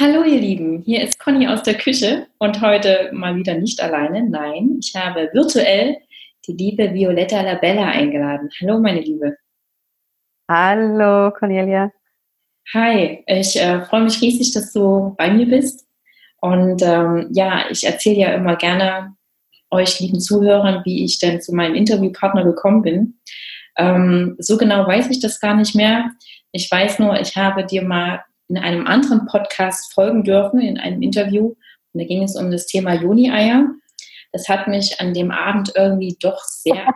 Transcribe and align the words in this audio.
Hallo 0.00 0.22
ihr 0.22 0.38
Lieben, 0.38 0.80
hier 0.82 1.02
ist 1.02 1.18
Conny 1.18 1.48
aus 1.48 1.64
der 1.64 1.74
Küche 1.74 2.28
und 2.38 2.60
heute 2.60 3.10
mal 3.12 3.34
wieder 3.34 3.54
nicht 3.54 3.82
alleine. 3.82 4.30
Nein, 4.30 4.78
ich 4.80 4.94
habe 4.94 5.28
virtuell 5.32 5.96
die 6.46 6.52
liebe 6.52 6.94
Violetta 6.94 7.40
Labella 7.40 7.86
eingeladen. 7.86 8.48
Hallo 8.60 8.78
meine 8.78 9.00
Liebe. 9.00 9.36
Hallo 10.48 11.32
Cornelia. 11.32 11.90
Hi, 12.72 13.24
ich 13.26 13.60
äh, 13.60 13.80
freue 13.86 14.04
mich 14.04 14.22
riesig, 14.22 14.52
dass 14.52 14.72
du 14.72 15.16
bei 15.18 15.32
mir 15.32 15.46
bist. 15.46 15.84
Und 16.40 16.80
ähm, 16.82 17.30
ja, 17.32 17.64
ich 17.68 17.82
erzähle 17.82 18.20
ja 18.20 18.28
immer 18.34 18.54
gerne 18.54 19.16
euch 19.72 19.98
lieben 19.98 20.20
Zuhörern, 20.20 20.82
wie 20.84 21.04
ich 21.04 21.18
denn 21.18 21.40
zu 21.40 21.52
meinem 21.52 21.74
Interviewpartner 21.74 22.44
gekommen 22.44 22.82
bin. 22.82 23.18
Ähm, 23.76 24.36
so 24.38 24.58
genau 24.58 24.86
weiß 24.86 25.10
ich 25.10 25.18
das 25.18 25.40
gar 25.40 25.56
nicht 25.56 25.74
mehr. 25.74 26.12
Ich 26.52 26.70
weiß 26.70 27.00
nur, 27.00 27.20
ich 27.20 27.34
habe 27.34 27.66
dir 27.66 27.82
mal 27.82 28.22
in 28.48 28.58
einem 28.58 28.86
anderen 28.86 29.26
Podcast 29.26 29.92
folgen 29.92 30.24
dürfen, 30.24 30.60
in 30.60 30.78
einem 30.78 31.02
Interview. 31.02 31.54
Und 31.92 32.00
da 32.00 32.04
ging 32.04 32.22
es 32.22 32.36
um 32.36 32.50
das 32.50 32.66
Thema 32.66 32.94
Juni-Eier. 32.94 33.66
Das 34.32 34.48
hat 34.48 34.68
mich 34.68 35.00
an 35.00 35.14
dem 35.14 35.30
Abend 35.30 35.72
irgendwie 35.74 36.16
doch 36.20 36.42
sehr 36.44 36.86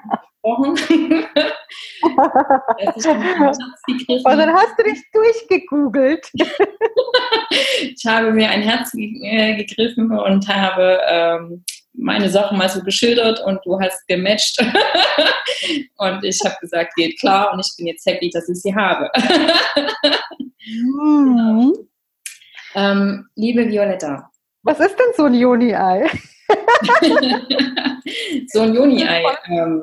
angesprochen. 0.43 0.75
Und 4.25 4.39
dann 4.39 4.53
hast 4.53 4.79
du 4.79 4.83
dich 4.85 5.03
durchgegoogelt. 5.13 6.27
ich 7.51 8.05
habe 8.07 8.33
mir 8.33 8.51
ein 8.51 8.63
Herz 8.63 8.93
äh, 8.95 9.57
gegriffen 9.57 10.11
und 10.11 10.49
habe 10.49 11.01
ähm, 11.09 11.65
meine 11.95 12.29
Sachen 12.29 12.59
mal 12.59 12.69
so 12.69 12.83
geschildert 12.83 13.41
und 13.45 13.61
du 13.65 13.79
hast 13.81 14.07
gematcht. 14.09 14.59
und 15.99 16.25
ich 16.25 16.39
habe 16.45 16.57
gesagt, 16.61 16.95
geht 16.97 17.19
klar 17.21 17.53
und 17.53 17.61
ich 17.61 17.73
bin 17.77 17.87
jetzt 17.87 18.07
happy, 18.07 18.31
dass 18.31 18.49
ich 18.49 18.61
sie 18.61 18.75
habe. 18.75 19.11
Mhm. 20.67 21.73
ähm, 22.75 23.29
liebe 23.35 23.69
Violetta. 23.69 24.31
Was 24.63 24.81
ist 24.81 24.97
denn 24.97 25.13
so 25.17 25.25
ein 25.25 25.35
Juni-Ei? 25.35 26.09
so 28.53 28.61
ein 28.61 28.75
Juni-Ei. 28.75 29.25
Ähm, 29.49 29.83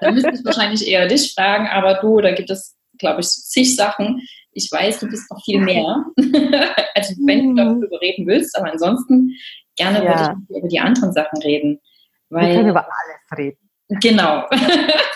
da 0.00 0.10
müsste 0.10 0.30
ich 0.30 0.44
wahrscheinlich 0.44 0.86
eher 0.86 1.06
dich 1.06 1.32
fragen, 1.34 1.68
aber 1.68 1.94
du, 1.94 2.20
da 2.20 2.32
gibt 2.32 2.50
es, 2.50 2.76
glaube 2.98 3.20
ich, 3.20 3.28
zig 3.28 3.74
Sachen. 3.76 4.20
Ich 4.52 4.70
weiß, 4.70 5.00
du 5.00 5.08
bist 5.08 5.30
noch 5.30 5.42
viel 5.44 5.60
mehr. 5.64 6.04
also 6.94 7.14
wenn 7.24 7.42
du 7.44 7.50
mhm. 7.52 7.80
darüber 7.80 8.00
reden 8.00 8.26
willst, 8.26 8.56
aber 8.56 8.72
ansonsten 8.72 9.34
gerne 9.76 10.04
ja. 10.04 10.10
würde 10.10 10.36
ich 10.48 10.56
über 10.56 10.68
die 10.68 10.80
anderen 10.80 11.12
Sachen 11.12 11.40
reden. 11.42 11.80
Weil, 12.28 12.48
Wir 12.48 12.54
können 12.56 12.68
über 12.68 12.84
alles 12.84 13.38
reden. 13.38 13.58
Genau. 13.88 14.46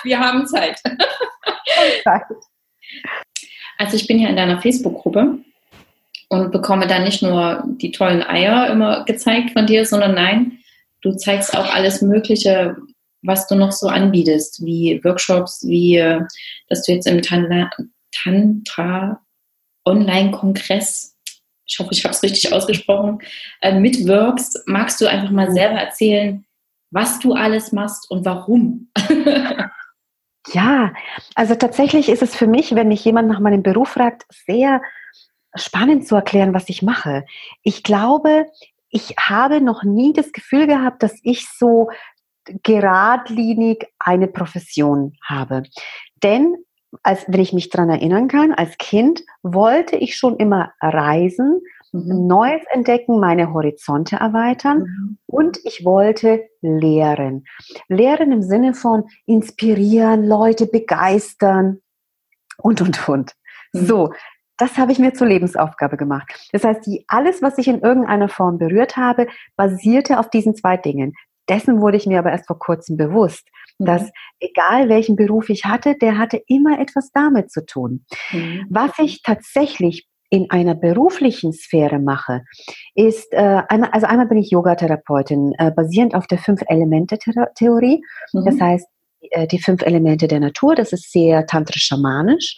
Wir 0.02 0.18
haben 0.18 0.46
Zeit. 0.46 0.80
Also 3.78 3.96
ich 3.96 4.06
bin 4.06 4.18
ja 4.18 4.28
in 4.28 4.36
deiner 4.36 4.60
Facebook-Gruppe 4.60 5.38
und 6.28 6.52
bekomme 6.52 6.86
da 6.86 6.98
nicht 6.98 7.22
nur 7.22 7.64
die 7.66 7.90
tollen 7.92 8.22
Eier 8.22 8.70
immer 8.70 9.04
gezeigt 9.04 9.50
von 9.52 9.66
dir, 9.66 9.84
sondern 9.86 10.14
nein, 10.14 10.58
du 11.02 11.12
zeigst 11.12 11.56
auch 11.56 11.72
alles 11.72 12.02
Mögliche, 12.02 12.76
was 13.22 13.46
du 13.46 13.54
noch 13.54 13.72
so 13.72 13.88
anbietest, 13.88 14.64
wie 14.64 15.02
Workshops, 15.04 15.64
wie 15.66 15.96
dass 16.68 16.82
du 16.82 16.92
jetzt 16.92 17.06
im 17.06 17.22
Tantra 18.12 19.20
Online-Kongress 19.84 21.14
ich 21.66 21.78
hoffe, 21.78 21.90
ich 21.92 22.04
habe 22.04 22.14
es 22.14 22.22
richtig 22.22 22.52
ausgesprochen, 22.52 23.20
äh, 23.60 23.78
mitwirkst. 23.78 24.64
Magst 24.66 25.00
du 25.00 25.06
einfach 25.06 25.30
mal 25.30 25.52
selber 25.52 25.76
erzählen, 25.76 26.44
was 26.90 27.18
du 27.18 27.32
alles 27.32 27.72
machst 27.72 28.10
und 28.10 28.24
warum? 28.24 28.90
ja, 30.48 30.92
also 31.34 31.54
tatsächlich 31.54 32.08
ist 32.08 32.22
es 32.22 32.34
für 32.34 32.46
mich, 32.46 32.74
wenn 32.74 32.88
mich 32.88 33.04
jemand 33.04 33.28
nach 33.28 33.40
meinem 33.40 33.62
Beruf 33.62 33.90
fragt, 33.90 34.24
sehr 34.30 34.82
spannend 35.54 36.06
zu 36.06 36.14
erklären, 36.16 36.54
was 36.54 36.68
ich 36.68 36.82
mache. 36.82 37.24
Ich 37.62 37.82
glaube, 37.82 38.46
ich 38.90 39.14
habe 39.18 39.60
noch 39.60 39.82
nie 39.82 40.12
das 40.12 40.32
Gefühl 40.32 40.66
gehabt, 40.66 41.02
dass 41.02 41.18
ich 41.22 41.48
so 41.48 41.90
geradlinig 42.62 43.86
eine 43.98 44.28
Profession 44.28 45.16
habe. 45.24 45.62
Denn 46.22 46.56
als 47.02 47.24
wenn 47.26 47.40
ich 47.40 47.52
mich 47.52 47.70
daran 47.70 47.90
erinnern 47.90 48.28
kann, 48.28 48.52
als 48.52 48.76
Kind 48.78 49.22
wollte 49.42 49.96
ich 49.96 50.16
schon 50.16 50.36
immer 50.36 50.72
reisen, 50.80 51.60
mhm. 51.94 52.26
Neues 52.26 52.62
entdecken, 52.70 53.20
meine 53.20 53.52
Horizonte 53.52 54.16
erweitern 54.16 54.78
mhm. 54.78 55.18
und 55.26 55.58
ich 55.64 55.84
wollte 55.84 56.44
lehren. 56.60 57.44
Lehren 57.88 58.32
im 58.32 58.42
Sinne 58.42 58.74
von 58.74 59.04
inspirieren, 59.26 60.26
Leute 60.26 60.66
begeistern 60.66 61.80
und, 62.58 62.80
und, 62.80 63.08
und. 63.08 63.32
Mhm. 63.72 63.86
So, 63.86 64.12
das 64.58 64.76
habe 64.76 64.92
ich 64.92 64.98
mir 64.98 65.14
zur 65.14 65.26
Lebensaufgabe 65.26 65.96
gemacht. 65.96 66.32
Das 66.52 66.64
heißt, 66.64 66.86
die, 66.86 67.04
alles, 67.08 67.42
was 67.42 67.58
ich 67.58 67.68
in 67.68 67.80
irgendeiner 67.80 68.28
Form 68.28 68.58
berührt 68.58 68.96
habe, 68.96 69.26
basierte 69.56 70.18
auf 70.18 70.30
diesen 70.30 70.54
zwei 70.54 70.76
Dingen. 70.76 71.14
Dessen 71.48 71.80
wurde 71.80 71.96
ich 71.96 72.06
mir 72.06 72.18
aber 72.18 72.30
erst 72.30 72.46
vor 72.46 72.58
kurzem 72.58 72.96
bewusst 72.96 73.48
dass 73.78 74.02
mhm. 74.02 74.10
egal 74.40 74.88
welchen 74.88 75.16
Beruf 75.16 75.48
ich 75.50 75.64
hatte, 75.64 75.96
der 75.96 76.18
hatte 76.18 76.42
immer 76.46 76.78
etwas 76.78 77.10
damit 77.12 77.50
zu 77.50 77.64
tun. 77.64 78.04
Mhm. 78.30 78.66
Was 78.70 78.92
ich 78.98 79.22
tatsächlich 79.22 80.06
in 80.34 80.50
einer 80.50 80.74
beruflichen 80.74 81.52
Sphäre 81.52 82.00
mache, 82.00 82.42
ist, 82.96 83.32
äh, 83.32 83.62
einmal, 83.68 83.90
also 83.90 84.06
einmal 84.06 84.26
bin 84.26 84.38
ich 84.38 84.50
Yogatherapeutin, 84.50 85.52
äh, 85.58 85.70
basierend 85.70 86.16
auf 86.16 86.26
der 86.26 86.38
Fünf-Elemente-Theorie. 86.38 88.02
Mhm. 88.32 88.44
Das 88.44 88.60
heißt, 88.60 88.86
äh, 89.30 89.46
die 89.46 89.60
fünf 89.60 89.82
Elemente 89.82 90.26
der 90.26 90.40
Natur, 90.40 90.74
das 90.74 90.92
ist 90.92 91.12
sehr 91.12 91.46
tantrisch-schamanisch. 91.46 92.56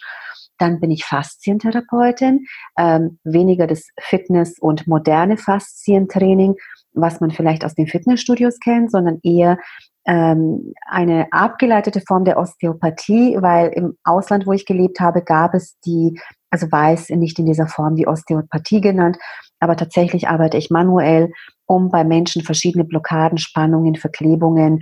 Dann 0.57 0.79
bin 0.79 0.89
ich 0.89 1.05
Faszientherapeutin, 1.05 2.47
ähm, 2.79 3.19
weniger 3.23 3.67
das 3.67 3.85
Fitness- 3.99 4.57
und 4.59 4.87
moderne 4.87 5.37
Faszientraining, 5.37 6.55
was 6.93 7.21
man 7.21 7.29
vielleicht 7.29 7.63
aus 7.63 7.75
den 7.75 7.85
Fitnessstudios 7.85 8.59
kennt, 8.59 8.89
sondern 8.89 9.19
eher 9.21 9.59
ähm, 10.07 10.73
eine 10.87 11.27
abgeleitete 11.31 12.01
Form 12.01 12.23
der 12.23 12.37
Osteopathie, 12.37 13.37
weil 13.41 13.69
im 13.69 13.97
Ausland, 14.05 14.47
wo 14.47 14.53
ich 14.53 14.65
gelebt 14.65 15.01
habe, 15.01 15.21
gab 15.21 15.53
es 15.53 15.77
die, 15.85 16.19
also 16.49 16.71
weiß 16.71 17.09
nicht 17.11 17.37
in 17.39 17.45
dieser 17.45 17.67
Form 17.67 17.95
die 17.95 18.07
Osteopathie 18.07 18.79
genannt, 18.79 19.17
aber 19.59 19.75
tatsächlich 19.75 20.29
arbeite 20.29 20.57
ich 20.57 20.69
manuell, 20.69 21.31
um 21.65 21.89
bei 21.89 22.05
Menschen 22.05 22.41
verschiedene 22.41 22.85
Blockaden, 22.85 23.37
Spannungen, 23.37 23.95
Verklebungen 23.95 24.81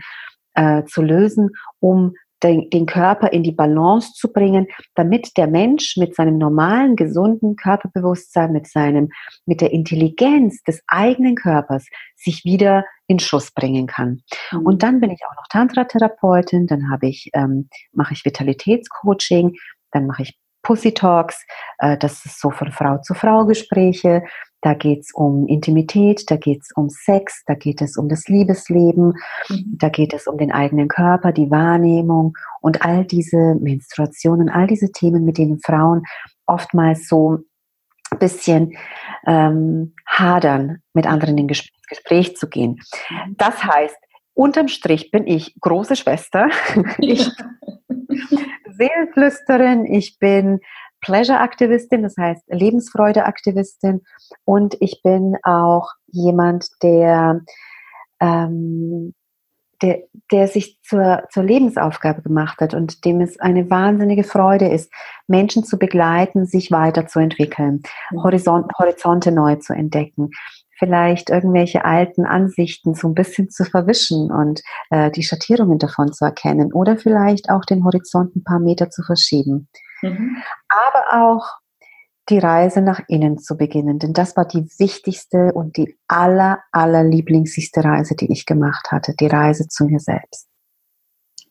äh, 0.54 0.84
zu 0.86 1.02
lösen, 1.02 1.50
um 1.80 2.14
den, 2.44 2.70
den 2.70 2.86
Körper 2.86 3.34
in 3.34 3.42
die 3.42 3.52
Balance 3.52 4.12
zu 4.14 4.32
bringen, 4.32 4.68
damit 4.94 5.38
der 5.38 5.48
Mensch 5.48 5.98
mit 5.98 6.16
seinem 6.16 6.38
normalen, 6.38 6.96
gesunden 6.96 7.56
Körperbewusstsein, 7.56 8.52
mit 8.52 8.68
seinem, 8.68 9.10
mit 9.48 9.62
der 9.62 9.72
Intelligenz 9.72 10.62
des 10.64 10.84
eigenen 10.88 11.36
Körpers 11.36 11.88
sich 12.16 12.44
wieder 12.44 12.86
in 13.08 13.20
Schuss 13.20 13.52
bringen 13.52 13.88
kann. 13.88 14.22
Mhm. 14.52 14.66
Und 14.66 14.84
dann 14.84 15.00
bin 15.00 15.12
ich 15.12 15.22
auch 15.30 15.36
noch 15.36 15.48
Tantra-Therapeutin, 15.50 16.68
dann 16.68 16.92
habe 16.92 17.08
ich, 17.08 17.30
ähm, 17.34 17.70
mache 17.94 18.14
ich 18.14 18.26
Vitalitätscoaching, 18.26 19.56
dann 19.92 20.08
mache 20.08 20.24
ich 20.24 20.38
Pussy 20.64 20.94
Talks, 20.94 21.46
äh, 21.78 21.98
das 21.98 22.26
ist 22.26 22.42
so 22.42 22.50
von 22.50 22.72
Frau 22.72 22.98
zu 22.98 23.14
Frau 23.14 23.46
Gespräche, 23.46 24.24
da 24.62 24.74
geht 24.74 25.02
es 25.02 25.12
um 25.14 25.46
Intimität, 25.46 26.24
da 26.32 26.38
geht 26.38 26.62
es 26.64 26.72
um 26.76 26.90
Sex, 26.90 27.44
da 27.46 27.54
geht 27.54 27.84
es 27.84 27.98
um 27.98 28.10
das 28.10 28.28
Liebesleben, 28.28 29.14
mhm. 29.48 29.78
da 29.78 29.90
geht 29.90 30.12
es 30.14 30.26
um 30.26 30.40
den 30.40 30.52
eigenen 30.52 30.88
Körper, 30.88 31.32
die 31.32 31.52
Wahrnehmung 31.52 32.34
und 32.62 32.84
all 32.84 33.06
diese 33.06 33.56
Menstruationen, 33.62 34.50
all 34.50 34.66
diese 34.66 34.92
Themen, 34.92 35.24
mit 35.24 35.38
denen 35.38 35.60
Frauen 35.60 36.02
oftmals 36.48 37.08
so 37.08 37.38
ein 38.10 38.20
bisschen 38.20 38.76
ähm, 39.28 39.94
hadern, 40.08 40.80
mit 40.94 41.06
anderen 41.06 41.38
in 41.38 41.48
Gespräch, 41.88 42.16
Gespräch 42.16 42.38
zu 42.38 42.48
gehen. 42.48 42.80
Mhm. 43.10 43.36
Das 43.38 43.64
heißt, 43.64 43.98
unterm 44.34 44.68
Strich 44.68 45.12
bin 45.12 45.28
ich 45.28 45.56
große 45.60 45.96
Schwester, 45.96 46.50
ich 47.00 47.30
Seelenflüsterin, 48.78 49.86
ich 49.86 50.20
bin 50.20 50.60
Pleasure-Aktivistin, 51.02 52.04
das 52.04 52.16
heißt 52.18 52.44
Lebensfreude-Aktivistin 52.48 54.02
und 54.44 54.76
ich 54.80 55.02
bin 55.04 55.38
auch 55.44 55.90
jemand, 56.08 56.68
der, 56.82 57.42
ähm, 58.20 59.14
der, 59.82 60.04
der 60.32 60.48
sich 60.48 60.80
zur, 60.82 61.24
zur 61.32 61.44
Lebensaufgabe 61.44 62.22
gemacht 62.22 62.60
hat 62.60 62.74
und 62.74 63.06
dem 63.06 63.22
es 63.22 63.40
eine 63.40 63.70
wahnsinnige 63.70 64.24
Freude 64.24 64.68
ist, 64.68 64.92
Menschen 65.28 65.64
zu 65.64 65.78
begleiten, 65.78 66.46
sich 66.46 66.72
weiterzuentwickeln, 66.72 67.84
mhm. 68.12 68.24
Horizont, 68.24 68.72
Horizonte 68.80 69.32
neu 69.32 69.56
zu 69.58 69.74
entdecken, 69.74 70.32
vielleicht 70.78 71.30
irgendwelche 71.30 71.86
alten 71.86 72.26
Ansichten 72.26 72.96
so 72.96 73.08
ein 73.08 73.14
bisschen 73.14 73.50
zu 73.50 73.66
verwischen 73.66 74.32
und 74.32 74.62
äh, 74.90 75.12
die 75.12 75.24
Schattierungen 75.24 75.80
davon 75.80 76.12
zu 76.14 76.26
erkennen 76.26 76.74
oder 76.74 76.98
vielleicht 76.98 77.50
auch 77.50 77.66
den 77.66 77.84
Horizont 77.84 78.36
ein 78.36 78.44
paar 78.44 78.60
Meter 78.60 78.90
zu 78.90 79.04
verschieben. 79.04 79.68
Mhm. 80.02 80.38
Aber 80.70 81.32
auch 81.32 81.48
die 82.30 82.40
Reise 82.40 82.82
nach 82.82 83.02
innen 83.08 83.38
zu 83.38 83.56
beginnen, 83.56 84.00
denn 84.00 84.14
das 84.14 84.36
war 84.36 84.46
die 84.46 84.66
wichtigste 84.80 85.54
und 85.54 85.78
die 85.78 85.96
aller, 86.08 86.60
aller 86.72 87.04
lieblingsigste 87.04 87.84
Reise, 87.84 88.16
die 88.16 88.32
ich 88.32 88.46
gemacht 88.46 88.92
hatte, 88.92 89.14
die 89.20 89.28
Reise 89.28 89.68
zu 89.68 89.86
mir 89.86 90.00
selbst. 90.00 90.48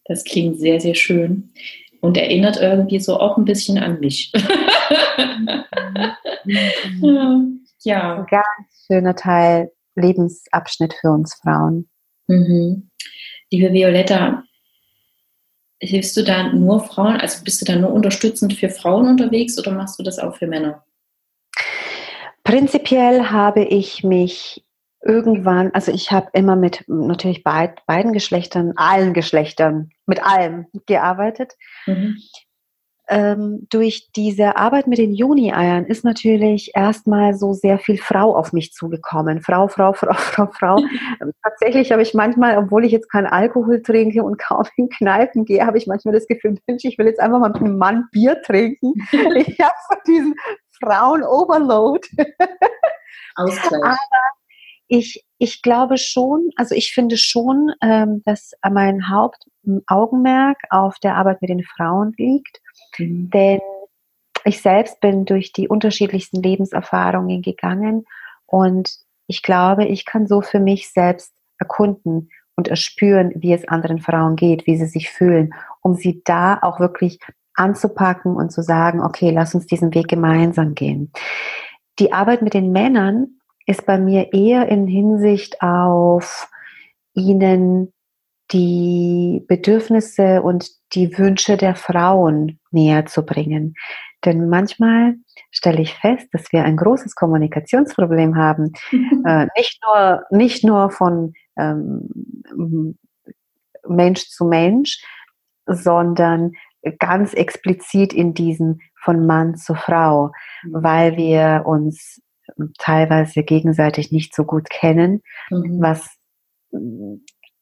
Das 0.07 0.25
klingt 0.25 0.59
sehr, 0.59 0.81
sehr 0.81 0.95
schön 0.95 1.53
und 2.01 2.17
erinnert 2.17 2.61
irgendwie 2.61 3.01
so 3.01 3.19
auch 3.19 3.39
ein 3.39 3.45
bisschen 3.45 3.79
an 3.79 4.01
mich. 4.01 4.33
Mhm. 5.17 5.65
Ja. 7.01 7.41
Ein 7.93 8.27
ganz 8.27 8.87
schöner 8.87 9.15
Teil, 9.15 9.73
Lebensabschnitt 9.95 10.95
für 10.95 11.11
uns 11.11 11.35
Frauen. 11.35 11.89
Mhm. 12.27 12.91
Liebe 13.51 13.73
Violetta, 13.73 14.45
hilfst 15.81 16.17
du 16.17 16.23
da 16.23 16.53
nur 16.53 16.81
Frauen, 16.85 17.17
also 17.17 17.45
bist 17.45 17.61
du 17.61 17.65
da 17.65 17.77
nur 17.77 17.93
unterstützend 17.93 18.55
für 18.55 18.71
Frauen 18.71 19.09
unterwegs 19.09 19.59
oder 19.59 19.73
machst 19.73 19.99
du 19.99 20.03
das 20.03 20.19
auch 20.19 20.37
für 20.37 20.47
Männer? 20.47 20.85
Prinzipiell 22.43 23.31
habe 23.31 23.65
ich 23.65 24.05
mich 24.05 24.65
irgendwann, 25.03 25.71
also 25.73 25.93
ich 25.93 26.11
habe 26.11 26.29
immer 26.33 26.57
mit 26.57 26.85
natürlich 26.87 27.43
beid, 27.43 27.85
beiden 27.87 28.13
Geschlechtern, 28.13 28.73
allen 28.77 29.13
Geschlechtern, 29.13 29.91
mit 30.07 30.25
allem 30.25 30.67
gearbeitet. 30.87 31.53
Mhm 31.87 32.17
ähm, 33.09 33.67
durch 33.71 34.11
diese 34.17 34.57
Arbeit 34.57 34.87
mit 34.87 34.99
den 34.99 35.13
Juni-Eiern 35.13 35.85
ist 35.85 36.05
natürlich 36.05 36.73
erstmal 36.75 37.35
so 37.35 37.53
sehr 37.53 37.79
viel 37.79 37.99
Frau 37.99 38.35
auf 38.35 38.53
mich 38.53 38.73
zugekommen. 38.73 39.43
Frau, 39.43 39.69
Frau, 39.69 39.93
Frau, 39.95 40.15
Frau, 40.15 40.47
Frau. 40.47 40.79
Ähm, 41.21 41.33
tatsächlich 41.43 41.93
habe 41.93 42.03
ich 42.03 42.15
manchmal, 42.15 42.57
obwohl 42.57 42.85
ich 42.85 42.93
jetzt 42.93 43.11
keinen 43.11 43.27
Alkohol 43.27 43.83
trinke 43.83 44.23
und 44.23 44.39
kaum 44.39 44.65
in 44.77 44.89
Kneipen 44.89 45.45
gehe, 45.45 45.67
habe 45.67 45.79
ich 45.79 45.87
manchmal 45.87 46.15
das 46.15 46.27
Gefühl, 46.27 46.59
Mensch, 46.67 46.85
ich 46.85 46.97
will 46.99 47.07
jetzt 47.07 47.21
einfach 47.21 47.39
mal 47.39 47.51
mit 47.51 47.59
einem 47.59 47.77
Mann 47.77 48.09
Bier 48.11 48.41
trinken. 48.43 48.95
Ich 49.37 49.59
habe 49.61 49.75
so 49.91 49.97
diesen 50.07 50.35
Frauen-Overload. 50.81 52.07
Ausgleich. 53.35 53.83
Aber 53.83 53.97
ich, 54.89 55.25
ich 55.45 55.61
glaube 55.61 55.99
schon, 55.99 56.51
also 56.57 56.75
ich 56.75 56.93
finde 56.93 57.19
schon, 57.19 57.71
ähm, 57.83 58.23
dass 58.25 58.53
mein 58.69 59.11
Hauptaugenmerk 59.11 60.59
auf 60.71 60.99
der 60.99 61.17
Arbeit 61.17 61.43
mit 61.43 61.51
den 61.51 61.63
Frauen 61.63 62.15
liegt. 62.17 62.61
Mhm. 62.99 63.31
Denn 63.31 63.61
ich 64.45 64.63
selbst 64.63 65.01
bin 65.01 65.27
durch 65.27 65.53
die 65.53 65.69
unterschiedlichsten 65.69 66.43
Lebenserfahrungen 66.43 67.43
gegangen 67.43 68.07
und 68.47 68.91
ich 69.27 69.43
glaube, 69.43 69.87
ich 69.87 70.05
kann 70.05 70.27
so 70.27 70.41
für 70.41 70.61
mich 70.61 70.91
selbst 70.91 71.33
erkunden 71.59 72.31
und 72.57 72.69
erspüren, 72.69 73.33
wie 73.37 73.53
es 73.53 73.69
anderen 73.69 74.01
Frauen 74.01 74.37
geht, 74.37 74.67
wie 74.67 74.77
sie 74.77 74.87
sich 74.87 75.11
fühlen, 75.11 75.55
um 75.83 75.95
sie 75.95 76.23
da 76.25 76.59
auch 76.63 76.81
wirklich 76.81 77.19
anzupacken 77.55 78.37
und 78.37 78.51
zu 78.51 78.63
sagen, 78.63 79.03
okay, 79.03 79.31
lass 79.31 79.55
uns 79.55 79.67
diesen 79.67 79.95
Weg 79.95 80.09
gemeinsam 80.09 80.75
gehen. 80.75 81.13
Die 81.99 82.13
Arbeit 82.13 82.43
mit 82.43 82.55
den 82.55 82.73
Männern 82.73 83.41
ist 83.67 83.87
bei 83.87 83.99
mir 83.99 84.33
eher 84.33 84.69
in 84.69 84.87
Hinsicht 84.87 85.63
auf 85.63 86.49
ihnen 87.15 87.93
die 88.53 89.45
Bedürfnisse 89.49 90.43
und 90.43 90.69
die 90.93 91.17
Wünsche 91.19 91.57
der 91.57 91.75
Frauen 91.75 92.61
näher 92.71 93.07
zu 93.07 93.25
bringen. 93.25 93.75
Denn 94.25 94.49
manchmal 94.49 95.17
stelle 95.51 95.83
ich 95.83 95.95
fest, 95.95 96.29
dass 96.33 96.53
wir 96.53 96.65
ein 96.65 96.77
großes 96.77 97.15
Kommunikationsproblem 97.15 98.37
haben. 98.37 98.73
äh, 99.27 99.47
nicht, 99.57 99.81
nur, 99.85 100.23
nicht 100.31 100.65
nur 100.65 100.91
von 100.91 101.33
ähm, 101.57 102.99
Mensch 103.87 104.29
zu 104.29 104.45
Mensch, 104.45 105.03
sondern 105.67 106.53
ganz 106.99 107.33
explizit 107.33 108.13
in 108.13 108.35
diesem 108.35 108.81
von 109.03 109.27
Mann 109.27 109.57
zu 109.57 109.75
Frau, 109.75 110.33
mhm. 110.63 110.83
weil 110.83 111.17
wir 111.17 111.63
uns 111.67 112.21
teilweise 112.79 113.43
gegenseitig 113.43 114.13
nicht 114.13 114.35
so 114.35 114.45
gut 114.45 114.71
kennen, 114.71 115.23
mhm. 115.51 115.81
was 115.81 116.17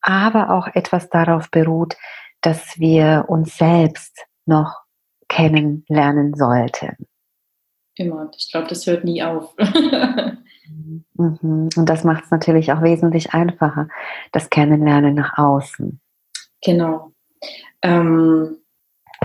aber 0.00 0.50
auch 0.50 0.68
etwas 0.74 1.08
darauf 1.10 1.50
beruht, 1.50 1.96
dass 2.40 2.78
wir 2.78 3.26
uns 3.28 3.56
selbst 3.56 4.26
noch 4.46 4.80
kennenlernen 5.28 6.34
sollten. 6.34 7.06
Immer. 7.94 8.30
Ich 8.36 8.50
glaube, 8.50 8.68
das 8.68 8.86
hört 8.86 9.04
nie 9.04 9.22
auf. 9.22 9.54
Mhm. 11.14 11.68
Und 11.76 11.88
das 11.88 12.04
macht 12.04 12.24
es 12.24 12.30
natürlich 12.30 12.72
auch 12.72 12.82
wesentlich 12.82 13.34
einfacher, 13.34 13.88
das 14.32 14.50
Kennenlernen 14.50 15.14
nach 15.14 15.36
außen. 15.36 16.00
Genau. 16.64 17.12
Ähm, 17.82 18.58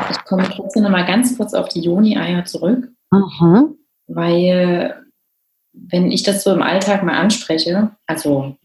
ich 0.09 0.23
komme 0.25 0.43
trotzdem 0.49 0.83
noch 0.83 0.89
mal 0.89 1.05
ganz 1.05 1.37
kurz 1.37 1.53
auf 1.53 1.69
die 1.69 1.81
Joni-Eier 1.81 2.45
zurück, 2.45 2.89
mhm. 3.11 3.77
weil 4.07 5.06
wenn 5.89 6.11
ich 6.11 6.23
das 6.23 6.43
so 6.43 6.53
im 6.53 6.61
Alltag 6.61 7.03
mal 7.03 7.17
anspreche, 7.17 7.91
also 8.05 8.57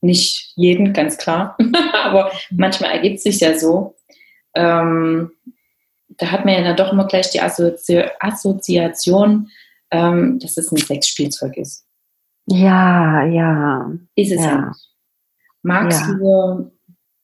nicht 0.00 0.52
jeden, 0.56 0.92
ganz 0.92 1.16
klar, 1.18 1.56
aber 2.04 2.32
manchmal 2.50 2.92
ergibt 2.92 3.16
es 3.16 3.22
sich 3.22 3.40
ja 3.40 3.58
so. 3.58 3.96
Ähm, 4.54 5.32
da 6.08 6.30
hat 6.30 6.44
man 6.44 6.54
ja 6.54 6.62
dann 6.62 6.76
doch 6.76 6.92
immer 6.92 7.06
gleich 7.06 7.30
die 7.30 7.40
Assozi 7.40 8.04
Assoziation, 8.20 9.48
ähm, 9.90 10.38
dass 10.40 10.56
es 10.56 10.70
ein 10.70 10.76
Sexspielzeug 10.76 11.56
ist. 11.56 11.86
Ja, 12.46 13.24
ja. 13.24 13.92
Ist 14.14 14.32
es 14.32 14.40
ja. 14.40 14.50
ja. 14.50 14.72
Magst 15.62 16.00
ja. 16.00 16.14
du 16.14 16.72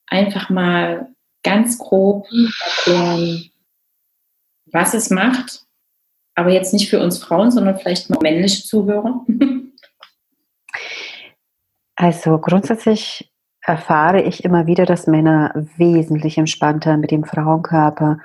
einfach 0.07 0.49
mal 0.49 1.13
ganz 1.43 1.77
grob 1.77 2.27
erklären, 2.85 3.51
was 4.71 4.93
es 4.93 5.09
macht? 5.09 5.65
Aber 6.39 6.51
jetzt 6.51 6.71
nicht 6.71 6.89
für 6.89 7.01
uns 7.01 7.21
Frauen, 7.21 7.51
sondern 7.51 7.77
vielleicht 7.77 8.09
mal 8.09 8.19
männliche 8.21 8.63
Zuhörer. 8.63 9.25
Also 12.01 12.37
grundsätzlich 12.37 13.29
erfahre 13.59 14.21
ich 14.21 14.45
immer 14.45 14.67
wieder, 14.67 14.85
dass 14.85 15.05
Männer 15.05 15.51
wesentlich 15.75 16.37
entspannter 16.37 16.95
mit 16.95 17.11
dem 17.11 17.25
Frauenkörper 17.25 18.19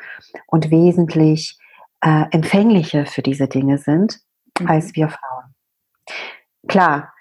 und 0.46 0.70
wesentlich 0.70 1.58
äh, 2.02 2.26
empfänglicher 2.30 3.04
für 3.04 3.22
diese 3.22 3.48
Dinge 3.48 3.78
sind 3.78 4.20
mhm. 4.60 4.68
als 4.68 4.94
wir 4.94 5.08
Frauen. 5.08 5.56
Klar, 6.68 7.12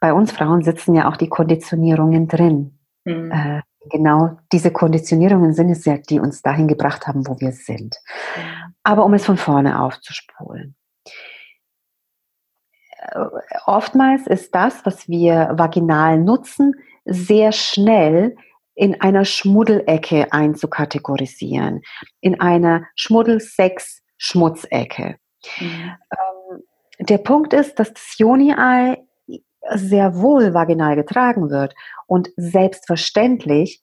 bei 0.00 0.12
uns 0.12 0.32
Frauen 0.32 0.64
sitzen 0.64 0.96
ja 0.96 1.08
auch 1.08 1.16
die 1.16 1.28
Konditionierungen 1.28 2.26
drin. 2.26 2.76
Mhm. 3.04 3.30
Äh, 3.30 3.60
genau 3.88 4.36
diese 4.52 4.72
Konditionierungen 4.72 5.54
sind 5.54 5.70
es 5.70 5.84
ja, 5.84 5.96
die 5.96 6.18
uns 6.18 6.42
dahin 6.42 6.66
gebracht 6.66 7.06
haben, 7.06 7.24
wo 7.28 7.38
wir 7.38 7.52
sind. 7.52 7.96
Aber 8.82 9.04
um 9.04 9.14
es 9.14 9.26
von 9.26 9.36
vorne 9.36 9.80
aufzuspulen 9.80 10.76
oftmals 13.66 14.26
ist 14.26 14.54
das, 14.54 14.84
was 14.84 15.08
wir 15.08 15.52
vaginal 15.54 16.18
nutzen, 16.18 16.74
sehr 17.04 17.52
schnell 17.52 18.36
in 18.74 19.00
einer 19.00 19.24
Schmuddelecke 19.24 20.32
einzukategorisieren, 20.32 21.80
in 22.20 22.40
einer 22.40 22.84
Schmuddel-Sex-Schmutzecke. 22.94 25.16
Mhm. 25.58 25.96
Ähm, 26.12 26.62
der 26.98 27.18
Punkt 27.18 27.52
ist, 27.52 27.78
dass 27.78 27.92
das 27.92 28.18
Joni-Ei 28.18 29.04
sehr 29.74 30.16
wohl 30.16 30.54
vaginal 30.54 30.96
getragen 30.96 31.50
wird 31.50 31.74
und 32.06 32.30
selbstverständlich 32.36 33.82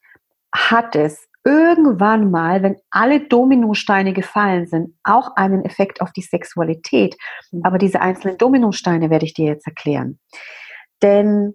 hat 0.53 0.95
es 0.95 1.26
irgendwann 1.43 2.29
mal, 2.29 2.61
wenn 2.63 2.77
alle 2.89 3.21
Dominosteine 3.21 4.13
gefallen 4.13 4.67
sind, 4.67 4.97
auch 5.03 5.35
einen 5.35 5.63
Effekt 5.63 6.01
auf 6.01 6.11
die 6.11 6.21
Sexualität. 6.21 7.15
Mhm. 7.51 7.61
Aber 7.63 7.77
diese 7.77 8.01
einzelnen 8.01 8.37
Dominosteine 8.37 9.09
werde 9.09 9.25
ich 9.25 9.33
dir 9.33 9.45
jetzt 9.45 9.65
erklären. 9.65 10.19
Denn 11.01 11.53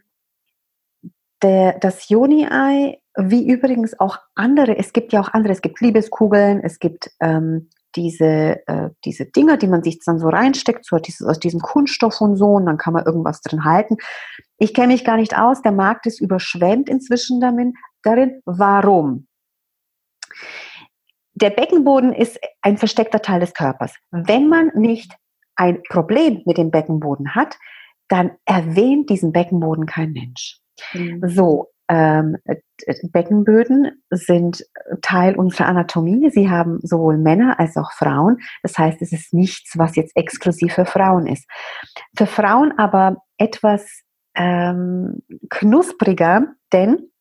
der, 1.42 1.78
das 1.78 2.08
Joni-Ei, 2.08 2.98
wie 3.16 3.46
übrigens 3.46 3.98
auch 3.98 4.18
andere, 4.34 4.78
es 4.78 4.92
gibt 4.92 5.12
ja 5.12 5.20
auch 5.20 5.32
andere, 5.32 5.52
es 5.52 5.60
gibt 5.60 5.80
Liebeskugeln, 5.80 6.60
es 6.62 6.78
gibt 6.78 7.10
ähm, 7.20 7.68
diese, 7.94 8.66
äh, 8.66 8.90
diese 9.04 9.26
Dinger, 9.26 9.56
die 9.56 9.66
man 9.66 9.82
sich 9.82 10.00
dann 10.04 10.18
so 10.18 10.28
reinsteckt, 10.28 10.86
so 10.86 10.96
dieses, 10.96 11.26
aus 11.26 11.38
diesem 11.38 11.60
Kunststoff 11.60 12.20
und 12.20 12.36
so, 12.36 12.46
und 12.52 12.66
dann 12.66 12.78
kann 12.78 12.94
man 12.94 13.04
irgendwas 13.04 13.42
drin 13.42 13.64
halten. 13.64 13.96
Ich 14.56 14.72
kenne 14.72 14.94
mich 14.94 15.04
gar 15.04 15.16
nicht 15.16 15.36
aus, 15.36 15.62
der 15.62 15.72
Markt 15.72 16.06
ist 16.06 16.20
überschwemmt 16.20 16.88
inzwischen 16.88 17.40
damit, 17.40 17.74
darin. 18.02 18.40
Warum? 18.44 19.26
Der 21.34 21.50
Beckenboden 21.50 22.12
ist 22.12 22.38
ein 22.60 22.76
versteckter 22.76 23.20
Teil 23.20 23.40
des 23.40 23.54
Körpers. 23.54 23.94
Wenn 24.10 24.48
man 24.48 24.70
nicht 24.74 25.14
ein 25.56 25.82
Problem 25.88 26.42
mit 26.44 26.58
dem 26.58 26.70
Beckenboden 26.70 27.34
hat, 27.34 27.56
dann 28.08 28.32
erwähnt 28.44 29.10
diesen 29.10 29.32
Beckenboden 29.32 29.86
kein 29.86 30.12
Mensch. 30.12 30.58
Mhm. 30.92 31.22
So, 31.26 31.68
ähm, 31.88 32.36
Beckenböden 33.12 34.02
sind 34.10 34.64
Teil 35.02 35.36
unserer 35.36 35.66
Anatomie. 35.66 36.30
Sie 36.30 36.48
haben 36.48 36.78
sowohl 36.82 37.18
Männer 37.18 37.58
als 37.58 37.76
auch 37.76 37.92
Frauen. 37.92 38.38
Das 38.62 38.78
heißt, 38.78 39.02
es 39.02 39.12
ist 39.12 39.32
nichts, 39.34 39.76
was 39.76 39.96
jetzt 39.96 40.16
exklusiv 40.16 40.74
für 40.74 40.86
Frauen 40.86 41.26
ist. 41.26 41.48
Für 42.16 42.26
Frauen 42.26 42.72
aber 42.78 43.16
etwas 43.36 44.02
ähm, 44.34 45.22
knuspriger, 45.50 46.54
denn 46.72 47.11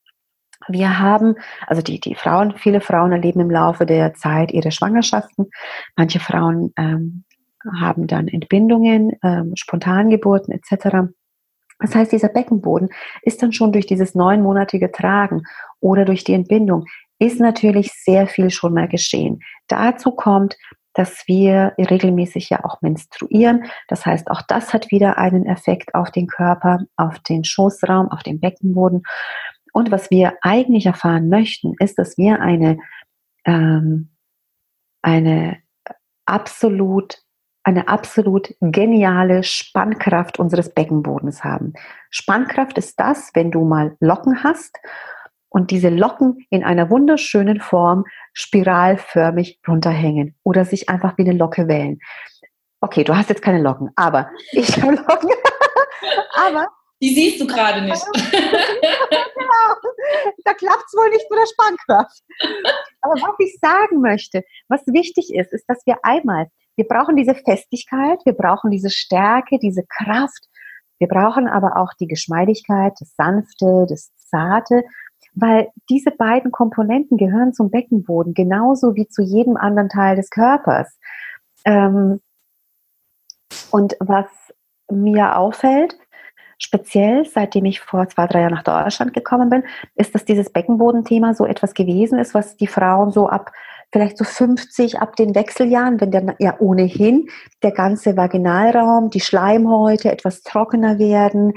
wir 0.68 1.00
haben, 1.00 1.36
also 1.68 1.82
die, 1.82 2.00
die 2.00 2.16
Frauen, 2.16 2.56
viele 2.58 2.82
Frauen 2.82 3.12
erleben 3.12 3.40
im 3.40 3.52
Laufe 3.52 3.86
der 3.86 4.14
Zeit 4.14 4.52
ihre 4.52 4.72
Schwangerschaften. 4.72 5.50
Manche 5.96 6.20
Frauen 6.20 6.74
ähm, 6.78 7.24
haben 7.80 8.08
dann 8.08 8.28
Entbindungen, 8.28 9.14
ähm, 9.24 9.54
Spontangeburten 9.56 10.54
etc. 10.54 11.10
Das 11.80 11.96
heißt, 11.96 12.12
dieser 12.12 12.30
Beckenboden 12.30 12.90
ist 13.24 13.42
dann 13.42 13.54
schon 13.54 13.72
durch 13.72 13.86
dieses 13.86 14.16
neunmonatige 14.16 14.92
Tragen 14.92 15.44
oder 15.80 16.06
durch 16.06 16.24
die 16.24 16.34
Entbindung 16.34 16.86
ist 17.20 17.40
natürlich 17.40 17.92
sehr 17.92 18.26
viel 18.28 18.50
schon 18.50 18.74
mal 18.74 18.88
geschehen. 18.88 19.42
Dazu 19.68 20.12
kommt 20.12 20.58
dass 20.94 21.24
wir 21.28 21.74
regelmäßig 21.78 22.50
ja 22.50 22.66
auch 22.66 22.82
menstruieren. 22.82 23.66
Das 23.88 24.06
heißt, 24.06 24.30
auch 24.30 24.42
das 24.42 24.74
hat 24.74 24.92
wieder 24.92 25.18
einen 25.18 25.46
Effekt 25.46 25.96
auf 25.96 26.12
den 26.12 26.28
Körper, 26.28 26.80
auf 26.98 27.20
den 27.20 27.44
Schoßraum, 27.44 28.10
auf 28.12 28.24
den 28.24 28.40
Beckenboden. 28.40 29.04
Und 29.74 29.92
was 29.92 30.10
wir 30.12 30.34
eigentlich 30.42 30.86
erfahren 30.86 31.30
möchten, 31.30 31.74
ist, 31.80 31.98
dass 31.98 32.18
wir 32.18 32.42
eine, 32.42 32.78
ähm, 33.46 34.10
eine 35.02 35.58
absolut 36.26 37.24
eine 37.64 37.88
absolut 37.88 38.56
geniale 38.60 39.44
Spannkraft 39.44 40.40
unseres 40.40 40.74
Beckenbodens 40.74 41.44
haben. 41.44 41.74
Spannkraft 42.10 42.78
ist 42.78 43.00
das, 43.00 43.32
wenn 43.36 43.52
du 43.52 43.64
mal 43.64 43.96
Locken 44.00 44.44
hast 44.44 44.80
und 45.50 45.70
diese 45.70 45.90
Locken 45.90 46.46
in 46.50 46.64
einer 46.64 46.90
wunderschönen 46.90 47.60
Form 47.60 48.06
spiralförmig 48.34 49.60
runterhängen 49.68 50.36
oder 50.44 50.66
sich 50.66 50.90
einfach 50.90 51.18
wie 51.18 51.24
eine 51.24 51.38
Locke 51.38 51.68
wählen. 51.68 52.00
Okay, 52.80 53.04
du 53.04 53.16
hast 53.16 53.30
jetzt 53.30 53.44
keine 53.44 53.62
Locken, 53.62 53.92
aber 53.96 54.32
ich 54.54 54.82
habe 54.82 54.96
Locken. 54.96 55.30
aber 56.48 56.68
die 57.02 57.14
siehst 57.14 57.42
du 57.42 57.48
gerade 57.48 57.82
nicht. 57.82 58.04
genau. 58.14 59.76
Da 60.44 60.54
klappt 60.54 60.86
es 60.86 60.94
wohl 60.94 61.10
nicht 61.10 61.26
mit 61.30 61.40
der 61.40 61.48
Spannkraft. 61.48 62.22
Aber 63.02 63.14
was 63.16 63.36
ich 63.40 63.58
sagen 63.60 64.02
möchte, 64.02 64.44
was 64.68 64.82
wichtig 64.88 65.34
ist, 65.34 65.54
ist, 65.54 65.66
dass 65.68 65.86
wir 65.86 65.98
einmal, 66.04 66.48
wir 66.76 66.88
brauchen 66.88 67.16
diese 67.16 67.36
Festigkeit, 67.36 68.20
wir 68.26 68.34
brauchen 68.34 68.72
diese 68.72 68.90
Stärke, 68.90 69.60
diese 69.60 69.84
Kraft, 69.88 70.46
wir 71.00 71.08
brauchen 71.08 71.48
aber 71.48 71.78
auch 71.78 71.94
die 72.00 72.08
Geschmeidigkeit, 72.08 72.94
das 73.00 73.16
Sanfte, 73.16 73.88
das 73.90 74.12
Zarte 74.18 74.84
weil 75.34 75.70
diese 75.90 76.12
beiden 76.12 76.52
Komponenten 76.52 77.18
gehören 77.18 77.54
zum 77.54 77.72
Beckenboden 77.72 78.34
genauso 78.34 78.96
wie 78.96 79.08
zu 79.08 79.22
jedem 79.22 79.58
anderen 79.58 79.90
Teil 79.90 80.16
des 80.16 80.30
Körpers. 80.30 80.98
Ähm, 81.66 82.22
und 83.72 83.96
was 84.00 84.28
mir 84.90 85.38
auffällt, 85.38 85.98
speziell 86.62 87.26
seitdem 87.26 87.66
ich 87.66 87.80
vor 87.80 88.08
zwei, 88.08 88.28
drei 88.28 88.42
Jahren 88.42 88.54
nach 88.54 88.64
Deutschland 88.64 89.14
gekommen 89.14 89.50
bin, 89.50 89.64
ist, 89.96 90.14
dass 90.14 90.26
dieses 90.26 90.52
Beckenbodenthema 90.52 91.34
so 91.34 91.46
etwas 91.46 91.74
gewesen 91.74 92.20
ist, 92.20 92.34
was 92.34 92.56
die 92.56 92.68
Frauen 92.68 93.12
so 93.12 93.28
ab 93.28 93.52
vielleicht 93.94 94.18
so 94.18 94.24
50 94.24 95.00
ab 95.00 95.16
den 95.16 95.36
Wechseljahren, 95.36 96.00
wenn 96.00 96.12
dann 96.12 96.34
ja 96.40 96.56
ohnehin 96.60 97.28
der 97.62 97.72
ganze 97.72 98.16
Vaginalraum, 98.16 99.10
die 99.10 99.20
Schleimhäute 99.20 100.12
etwas 100.12 100.44
trockener 100.44 100.98
werden, 100.98 101.54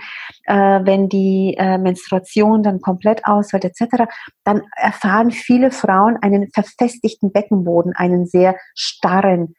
äh, 0.47 0.81
wenn 0.83 1.09
die 1.09 1.55
äh, 1.57 1.79
Menstruation 1.79 2.63
dann 2.63 2.81
komplett 2.81 3.25
ausfällt 3.25 3.65
etc., 3.65 4.07
dann 4.43 4.63
erfahren 4.75 5.31
viele 5.31 5.71
Frauen 5.71 6.17
einen 6.21 6.51
verfestigten 6.51 7.31
Beckenboden, 7.31 7.93
einen 7.95 8.27
sehr 8.27 8.57
starren 8.75 9.55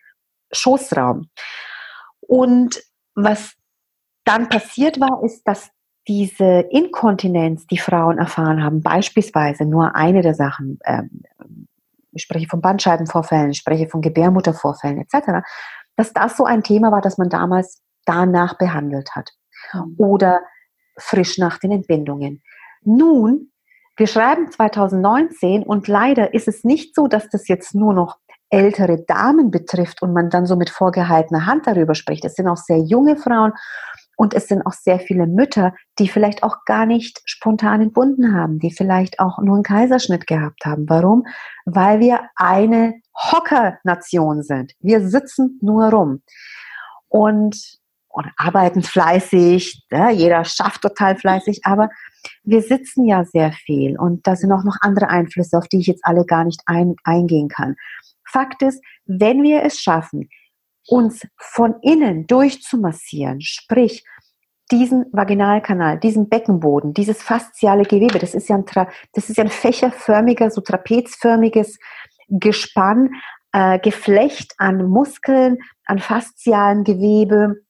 Schoßraum. 0.52 1.30
Und 2.20 2.82
was 3.16 3.54
dann 4.26 4.50
passiert 4.50 5.00
war, 5.00 5.24
ist, 5.24 5.48
dass 5.48 5.70
diese 6.08 6.66
Inkontinenz, 6.70 7.66
die 7.68 7.78
Frauen 7.78 8.18
erfahren 8.18 8.64
haben, 8.64 8.82
beispielsweise 8.82 9.66
nur 9.66 9.96
eine 9.96 10.22
der 10.22 10.36
Sachen, 10.36 10.80
ähm, 10.86 11.24
ich 12.12 12.24
spreche 12.24 12.48
von 12.48 12.62
Bandscheibenvorfällen, 12.62 13.52
ich 13.52 13.58
spreche 13.58 13.88
von 13.88 14.02
Gebärmuttervorfällen 14.02 15.00
etc., 15.00 15.46
dass 15.96 16.14
das 16.14 16.38
so 16.38 16.46
ein 16.46 16.64
Thema 16.64 16.92
war, 16.92 17.02
das 17.02 17.18
man 17.18 17.30
damals 17.30 17.82
danach 18.06 18.58
behandelt 18.58 19.16
hat. 19.16 19.32
Mhm. 19.74 19.96
Oder 19.98 20.42
frisch 20.98 21.38
nach 21.38 21.58
den 21.58 21.72
Entbindungen. 21.72 22.42
Nun, 22.84 23.52
wir 23.98 24.08
schreiben 24.08 24.52
2019 24.52 25.64
und 25.64 25.88
leider 25.88 26.34
ist 26.34 26.48
es 26.48 26.64
nicht 26.64 26.96
so, 26.96 27.08
dass 27.08 27.30
das 27.30 27.48
jetzt 27.48 27.74
nur 27.74 27.94
noch 27.94 28.18
ältere 28.50 29.04
Damen 29.04 29.52
betrifft 29.52 30.02
und 30.02 30.14
man 30.14 30.30
dann 30.30 30.46
so 30.46 30.56
mit 30.56 30.70
vorgehaltener 30.70 31.46
Hand 31.46 31.68
darüber 31.68 31.96
spricht. 31.96 32.26
Es 32.26 32.36
sind 32.36 32.48
auch 32.48 32.58
sehr 32.58 32.80
junge 32.80 33.18
Frauen 33.18 33.54
und 34.16 34.34
es 34.34 34.48
sind 34.48 34.66
auch 34.66 34.74
sehr 34.74 35.00
viele 35.00 35.28
Mütter, 35.28 35.74
die 36.00 36.08
vielleicht 36.08 36.44
auch 36.44 36.66
gar 36.66 36.86
nicht 36.86 37.22
spontan 37.26 37.82
entbunden 37.82 38.34
haben, 38.34 38.60
die 38.60 38.72
vielleicht 38.72 39.20
auch 39.20 39.40
nur 39.40 39.56
einen 39.56 39.64
Kaiserschnitt 39.64 40.28
gehabt 40.28 40.66
haben. 40.66 40.86
Warum? 40.88 41.26
Weil 41.66 42.00
wir 42.00 42.22
eine 42.36 42.96
Hockernation 43.16 44.44
sind. 44.44 44.74
Wir 44.80 45.08
sitzen 45.08 45.60
nur 45.62 45.90
rum 45.90 46.22
und, 47.08 47.80
und 48.08 48.28
arbeiten 48.38 48.84
fleißig. 48.84 49.86
Ja, 49.92 50.10
jeder 50.10 50.46
schafft 50.46 50.82
total 50.82 51.16
fleißig, 51.18 51.62
aber 51.64 51.90
wir 52.44 52.62
sitzen 52.62 53.06
ja 53.06 53.24
sehr 53.26 53.52
viel 53.52 53.98
und 53.98 54.26
da 54.28 54.36
sind 54.36 54.52
auch 54.52 54.64
noch 54.64 54.78
andere 54.82 55.10
Einflüsse, 55.10 55.58
auf 55.58 55.68
die 55.68 55.80
ich 55.80 55.88
jetzt 55.88 56.06
alle 56.06 56.26
gar 56.26 56.44
nicht 56.44 56.62
ein, 56.66 56.96
eingehen 57.04 57.50
kann. 57.50 57.76
Fakt 58.28 58.62
ist, 58.62 58.84
wenn 59.06 59.44
wir 59.44 59.64
es 59.64 59.80
schaffen, 59.80 60.30
uns 60.88 61.28
von 61.38 61.76
innen 61.82 62.28
durchzumassieren, 62.28 63.42
sprich 63.42 64.04
diesen 64.72 65.06
Vaginalkanal, 65.12 66.00
diesen 66.00 66.30
Beckenboden, 66.30 66.94
dieses 66.94 67.22
fasziale 67.22 67.84
Gewebe, 67.84 68.20
das 68.20 68.34
ist 68.34 68.50
ja 68.50 68.56
ein, 68.56 68.66
das 69.14 69.30
ist 69.30 69.38
ja 69.38 69.44
ein 69.44 69.50
fächerförmiger, 69.50 70.50
so 70.50 70.62
trapezförmiges 70.62 71.78
Gespann, 72.30 73.12
äh, 73.52 73.80
Geflecht 73.80 74.54
an 74.58 74.88
Muskeln, 74.88 75.60
an 75.86 76.00
faszialen 76.00 76.84
Gewebe, 76.84 77.65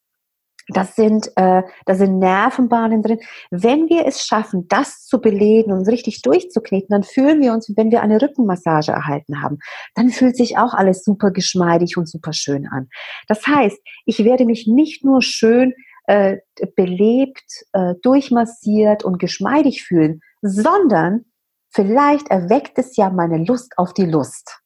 das 0.67 0.95
sind, 0.95 1.27
äh, 1.35 1.63
da 1.85 1.95
sind 1.95 2.19
Nervenbahnen 2.19 3.03
drin. 3.03 3.19
Wenn 3.51 3.87
wir 3.87 4.05
es 4.05 4.25
schaffen, 4.25 4.67
das 4.67 5.05
zu 5.05 5.21
belegen 5.21 5.71
und 5.71 5.87
richtig 5.87 6.21
durchzukneten, 6.21 6.89
dann 6.89 7.03
fühlen 7.03 7.41
wir 7.41 7.53
uns, 7.53 7.71
wenn 7.75 7.91
wir 7.91 8.01
eine 8.01 8.21
Rückenmassage 8.21 8.91
erhalten 8.91 9.41
haben. 9.41 9.59
Dann 9.93 10.09
fühlt 10.09 10.35
sich 10.35 10.57
auch 10.57 10.73
alles 10.73 11.03
super 11.03 11.31
geschmeidig 11.31 11.97
und 11.97 12.09
super 12.09 12.33
schön 12.33 12.67
an. 12.67 12.89
Das 13.27 13.45
heißt, 13.45 13.77
ich 14.05 14.23
werde 14.23 14.45
mich 14.45 14.65
nicht 14.67 15.05
nur 15.05 15.21
schön 15.21 15.73
äh, 16.07 16.37
belebt, 16.75 17.65
äh, 17.73 17.95
durchmassiert 18.01 19.03
und 19.03 19.19
geschmeidig 19.19 19.83
fühlen, 19.83 20.21
sondern 20.41 21.25
vielleicht 21.69 22.29
erweckt 22.29 22.77
es 22.77 22.95
ja 22.95 23.09
meine 23.09 23.43
Lust 23.43 23.77
auf 23.77 23.93
die 23.93 24.05
Lust. 24.05 24.61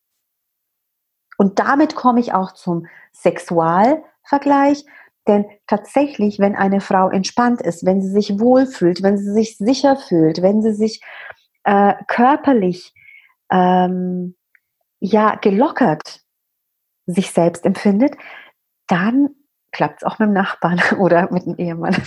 Und 1.37 1.59
damit 1.59 1.95
komme 1.95 2.19
ich 2.19 2.33
auch 2.33 2.53
zum 2.53 2.85
Sexualvergleich. 3.13 4.83
Denn 5.27 5.45
tatsächlich, 5.67 6.39
wenn 6.39 6.55
eine 6.55 6.81
Frau 6.81 7.09
entspannt 7.09 7.61
ist, 7.61 7.85
wenn 7.85 8.01
sie 8.01 8.09
sich 8.09 8.39
wohlfühlt, 8.39 9.03
wenn 9.03 9.17
sie 9.17 9.31
sich 9.31 9.57
sicher 9.57 9.95
fühlt, 9.95 10.41
wenn 10.41 10.61
sie 10.61 10.73
sich 10.73 11.01
äh, 11.63 11.93
körperlich 12.07 12.93
ähm, 13.51 14.35
ja 14.99 15.35
gelockert 15.35 16.21
sich 17.05 17.31
selbst 17.31 17.65
empfindet, 17.65 18.15
dann 18.87 19.29
klappt 19.71 20.01
es 20.01 20.03
auch 20.03 20.19
mit 20.19 20.27
dem 20.27 20.33
Nachbarn 20.33 20.81
oder 20.99 21.31
mit 21.31 21.45
dem 21.45 21.55
Ehemann. 21.57 21.95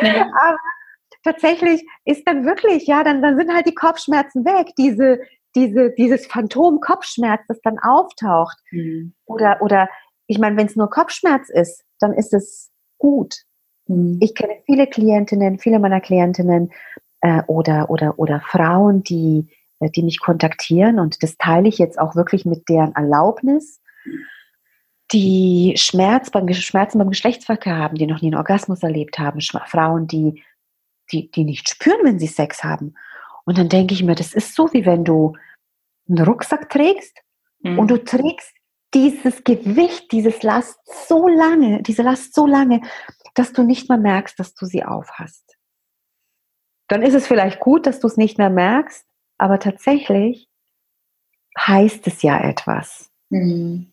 Aber 0.00 0.58
tatsächlich 1.24 1.84
ist 2.04 2.26
dann 2.26 2.44
wirklich, 2.44 2.86
ja, 2.86 3.02
dann, 3.02 3.22
dann 3.22 3.36
sind 3.36 3.52
halt 3.52 3.66
die 3.66 3.74
Kopfschmerzen 3.74 4.44
weg, 4.44 4.68
diese, 4.78 5.20
diese, 5.54 5.90
dieses 5.92 6.26
Phantom-Kopfschmerz, 6.26 7.42
das 7.48 7.60
dann 7.62 7.78
auftaucht. 7.78 8.58
Mhm. 8.70 9.14
Oder, 9.26 9.58
oder 9.60 9.88
ich 10.26 10.38
meine, 10.38 10.56
wenn 10.56 10.66
es 10.66 10.76
nur 10.76 10.90
Kopfschmerz 10.90 11.48
ist, 11.50 11.84
dann 12.00 12.12
ist 12.12 12.32
es 12.34 12.70
gut. 12.98 13.36
Mhm. 13.86 14.18
Ich 14.20 14.34
kenne 14.34 14.56
viele 14.66 14.86
Klientinnen, 14.86 15.58
viele 15.58 15.78
meiner 15.78 16.00
Klientinnen 16.00 16.72
äh, 17.20 17.42
oder, 17.46 17.90
oder, 17.90 18.18
oder 18.18 18.40
Frauen, 18.40 19.02
die, 19.02 19.48
äh, 19.80 19.90
die 19.90 20.02
mich 20.02 20.20
kontaktieren 20.20 20.98
und 20.98 21.22
das 21.22 21.36
teile 21.36 21.68
ich 21.68 21.78
jetzt 21.78 21.98
auch 21.98 22.16
wirklich 22.16 22.44
mit 22.44 22.68
deren 22.68 22.94
Erlaubnis, 22.94 23.80
die 25.12 25.74
Schmerz 25.76 26.30
beim, 26.30 26.52
Schmerzen 26.52 26.98
beim 26.98 27.10
Geschlechtsverkehr 27.10 27.76
haben, 27.76 27.96
die 27.96 28.06
noch 28.06 28.22
nie 28.22 28.28
einen 28.28 28.36
Orgasmus 28.36 28.82
erlebt 28.82 29.18
haben, 29.18 29.40
Frauen, 29.40 30.06
die, 30.06 30.42
die, 31.12 31.30
die 31.30 31.44
nicht 31.44 31.68
spüren, 31.68 32.00
wenn 32.02 32.18
sie 32.18 32.26
Sex 32.26 32.64
haben. 32.64 32.94
Und 33.44 33.58
dann 33.58 33.68
denke 33.68 33.94
ich 33.94 34.02
mir, 34.02 34.14
das 34.14 34.34
ist 34.34 34.54
so, 34.54 34.72
wie 34.72 34.86
wenn 34.86 35.04
du 35.04 35.36
einen 36.08 36.24
Rucksack 36.24 36.70
trägst 36.70 37.18
mhm. 37.60 37.78
und 37.78 37.90
du 37.90 38.02
trägst 38.02 38.54
dieses 38.94 39.44
Gewicht, 39.44 40.12
dieses 40.12 40.42
Last 40.42 40.78
so 41.08 41.28
lange, 41.28 41.82
diese 41.82 42.02
Last 42.02 42.34
so 42.34 42.46
lange, 42.46 42.80
dass 43.34 43.52
du 43.52 43.62
nicht 43.64 43.88
mehr 43.88 43.98
merkst, 43.98 44.38
dass 44.38 44.54
du 44.54 44.66
sie 44.66 44.84
aufhast. 44.84 45.56
Dann 46.88 47.02
ist 47.02 47.14
es 47.14 47.26
vielleicht 47.26 47.60
gut, 47.60 47.86
dass 47.86 48.00
du 48.00 48.06
es 48.06 48.16
nicht 48.16 48.38
mehr 48.38 48.50
merkst, 48.50 49.04
aber 49.38 49.58
tatsächlich 49.58 50.48
heißt 51.58 52.06
es 52.06 52.22
ja 52.22 52.40
etwas. 52.48 53.10
Mhm. 53.30 53.92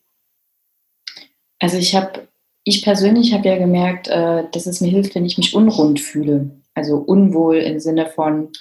Also 1.60 1.78
ich 1.78 1.96
habe, 1.96 2.28
ich 2.64 2.84
persönlich 2.84 3.34
habe 3.34 3.48
ja 3.48 3.58
gemerkt, 3.58 4.08
äh, 4.08 4.50
dass 4.52 4.66
es 4.66 4.82
mir 4.82 4.90
hilft, 4.90 5.16
wenn 5.16 5.26
ich 5.26 5.38
mich 5.38 5.56
unrund 5.56 6.00
fühle. 6.00 6.52
Also 6.74 6.98
unwohl 6.98 7.58
im 7.58 7.80
Sinne 7.80 8.08
von, 8.08 8.52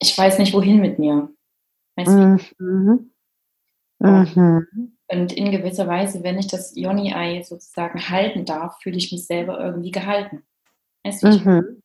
ich 0.00 0.16
weiß 0.16 0.38
nicht, 0.38 0.52
wohin 0.54 0.80
mit 0.80 0.98
mir. 0.98 1.28
Weißt 1.96 2.08
du? 2.08 2.64
Mhm. 2.64 3.10
Mhm. 3.98 4.96
Und 5.08 5.32
in 5.32 5.50
gewisser 5.50 5.86
Weise, 5.88 6.22
wenn 6.22 6.38
ich 6.38 6.46
das 6.46 6.76
Yoni-Ei 6.76 7.42
sozusagen 7.42 8.08
halten 8.08 8.44
darf, 8.44 8.78
fühle 8.80 8.96
ich 8.96 9.10
mich 9.10 9.26
selber 9.26 9.58
irgendwie 9.58 9.90
gehalten. 9.90 10.42
Weißt 11.04 11.22
du? 11.22 11.28
Mhm. 11.28 11.82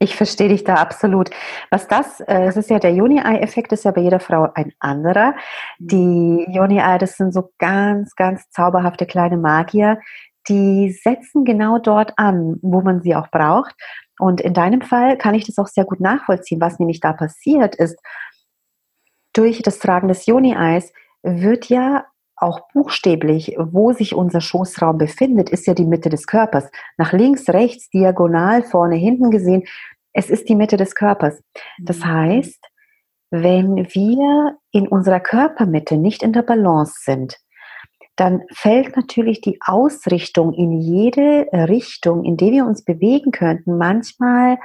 Ich 0.00 0.16
verstehe 0.16 0.48
dich 0.48 0.64
da 0.64 0.74
absolut. 0.74 1.30
Was 1.70 1.86
das, 1.86 2.20
äh, 2.20 2.46
es 2.46 2.56
ist 2.56 2.68
ja 2.68 2.78
der 2.78 2.92
Joni-Ei-Effekt, 2.94 3.72
ist 3.72 3.84
ja 3.84 3.92
bei 3.92 4.00
jeder 4.00 4.20
Frau 4.20 4.48
ein 4.54 4.72
anderer. 4.80 5.34
Die 5.78 6.46
Joni-Ei, 6.50 6.98
das 6.98 7.16
sind 7.16 7.32
so 7.32 7.52
ganz, 7.58 8.16
ganz 8.16 8.50
zauberhafte 8.50 9.06
kleine 9.06 9.36
Magier, 9.36 10.00
die 10.48 10.90
setzen 10.90 11.44
genau 11.44 11.78
dort 11.78 12.12
an, 12.18 12.56
wo 12.60 12.82
man 12.82 13.00
sie 13.02 13.14
auch 13.14 13.28
braucht. 13.28 13.74
Und 14.18 14.40
in 14.40 14.54
deinem 14.54 14.80
Fall 14.80 15.18
kann 15.18 15.34
ich 15.34 15.44
das 15.44 15.58
auch 15.58 15.66
sehr 15.66 15.84
gut 15.84 16.00
nachvollziehen. 16.00 16.60
Was 16.60 16.78
nämlich 16.78 17.00
da 17.00 17.12
passiert 17.12 17.74
ist, 17.74 17.98
durch 19.32 19.62
das 19.62 19.78
Tragen 19.78 20.08
des 20.08 20.26
Joni-Eis 20.26 20.92
wird 21.22 21.68
ja 21.68 22.04
auch 22.36 22.68
buchstäblich, 22.72 23.56
wo 23.58 23.92
sich 23.92 24.14
unser 24.14 24.40
Schoßraum 24.40 24.98
befindet, 24.98 25.50
ist 25.50 25.66
ja 25.66 25.74
die 25.74 25.84
Mitte 25.84 26.08
des 26.08 26.26
Körpers. 26.26 26.70
Nach 26.96 27.12
links, 27.12 27.48
rechts, 27.48 27.90
diagonal, 27.90 28.62
vorne, 28.62 28.96
hinten 28.96 29.30
gesehen, 29.30 29.64
es 30.12 30.30
ist 30.30 30.48
die 30.48 30.56
Mitte 30.56 30.76
des 30.76 30.94
Körpers. 30.94 31.42
Das 31.78 31.98
mhm. 31.98 32.04
heißt, 32.04 32.64
wenn 33.30 33.76
wir 33.76 34.58
in 34.70 34.86
unserer 34.88 35.20
Körpermitte 35.20 35.96
nicht 35.96 36.22
in 36.22 36.32
der 36.32 36.42
Balance 36.42 36.94
sind, 37.04 37.36
dann 38.16 38.42
fällt 38.52 38.96
natürlich 38.96 39.40
die 39.40 39.58
Ausrichtung 39.64 40.52
in 40.52 40.80
jede 40.80 41.48
Richtung, 41.52 42.24
in 42.24 42.36
die 42.36 42.52
wir 42.52 42.64
uns 42.64 42.84
bewegen 42.84 43.32
könnten, 43.32 43.76
manchmal 43.76 44.58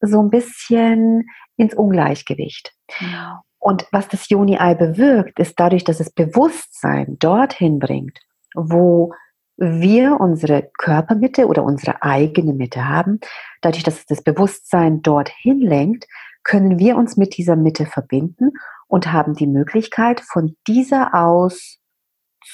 so 0.00 0.20
ein 0.22 0.30
bisschen 0.30 1.26
ins 1.56 1.74
Ungleichgewicht. 1.74 2.72
Ja. 3.00 3.42
Und 3.58 3.86
was 3.90 4.08
das 4.08 4.28
Joni-Ei 4.28 4.74
bewirkt, 4.74 5.38
ist 5.38 5.58
dadurch, 5.58 5.84
dass 5.84 6.00
es 6.00 6.10
Bewusstsein 6.10 7.18
dorthin 7.18 7.78
bringt, 7.78 8.18
wo 8.54 9.12
wir 9.56 10.20
unsere 10.20 10.70
Körpermitte 10.78 11.48
oder 11.48 11.64
unsere 11.64 12.02
eigene 12.02 12.54
Mitte 12.54 12.88
haben, 12.88 13.18
dadurch, 13.60 13.82
dass 13.82 13.98
es 13.98 14.06
das 14.06 14.22
Bewusstsein 14.22 15.02
dorthin 15.02 15.60
lenkt, 15.60 16.06
können 16.44 16.78
wir 16.78 16.96
uns 16.96 17.16
mit 17.16 17.36
dieser 17.36 17.56
Mitte 17.56 17.84
verbinden 17.84 18.52
und 18.86 19.12
haben 19.12 19.34
die 19.34 19.48
Möglichkeit, 19.48 20.20
von 20.20 20.56
dieser 20.66 21.14
aus 21.14 21.78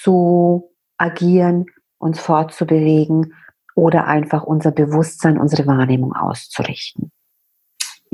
zu 0.03 0.75
agieren, 0.99 1.67
uns 1.99 2.21
fortzubewegen 2.21 3.35
oder 3.75 4.07
einfach 4.07 4.45
unser 4.45 4.71
Bewusstsein, 4.71 5.39
unsere 5.39 5.67
Wahrnehmung 5.67 6.15
auszurichten 6.15 7.11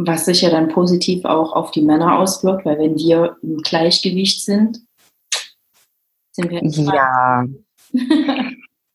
was 0.07 0.25
sich 0.25 0.43
ja 0.43 0.51
dann 0.51 0.69
positiv 0.69 1.25
auch 1.25 1.53
auf 1.53 1.71
die 1.71 1.83
Männer 1.83 2.19
auswirkt, 2.19 2.65
weil 2.65 2.79
wenn 2.79 2.97
wir 2.97 3.37
im 3.43 3.59
Gleichgewicht 3.59 4.45
sind, 4.45 4.79
sind 6.33 6.51
wir. 6.51 6.95
Ja. 6.95 7.45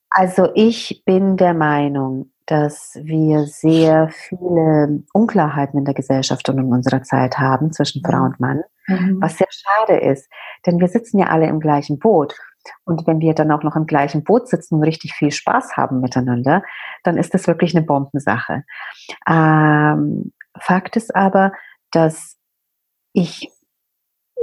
also 0.10 0.50
ich 0.56 1.04
bin 1.06 1.38
der 1.38 1.54
Meinung, 1.54 2.32
dass 2.46 2.98
wir 3.02 3.46
sehr 3.46 4.10
viele 4.10 5.04
Unklarheiten 5.14 5.80
in 5.80 5.86
der 5.86 5.96
Gesellschaft 5.96 6.48
und 6.50 6.60
in 6.60 6.72
unserer 6.72 7.02
Zeit 7.02 7.40
haben 7.40 7.72
zwischen 7.72 8.04
Frau 8.04 8.20
mhm. 8.20 8.26
und 8.26 8.40
Mann, 8.40 8.62
mhm. 8.88 9.18
was 9.22 9.38
sehr 9.38 9.48
schade 9.50 10.00
ist, 10.00 10.30
denn 10.66 10.80
wir 10.80 10.88
sitzen 10.88 11.20
ja 11.20 11.28
alle 11.28 11.48
im 11.48 11.60
gleichen 11.60 11.98
Boot. 12.00 12.36
Und 12.86 13.06
wenn 13.08 13.20
wir 13.20 13.34
dann 13.34 13.52
auch 13.52 13.64
noch 13.64 13.76
im 13.76 13.86
gleichen 13.86 14.24
Boot 14.24 14.48
sitzen 14.48 14.76
und 14.76 14.84
richtig 14.84 15.14
viel 15.14 15.32
Spaß 15.32 15.76
haben 15.78 16.02
miteinander, 16.02 16.64
dann 17.04 17.18
ist 17.18 17.34
das 17.34 17.48
wirklich 17.48 17.76
eine 17.76 17.86
Bombensache. 17.86 18.64
Ähm, 19.28 20.32
Fakt 20.58 20.96
ist 20.96 21.16
aber, 21.16 21.52
dass 21.92 22.38
ich, 23.14 23.52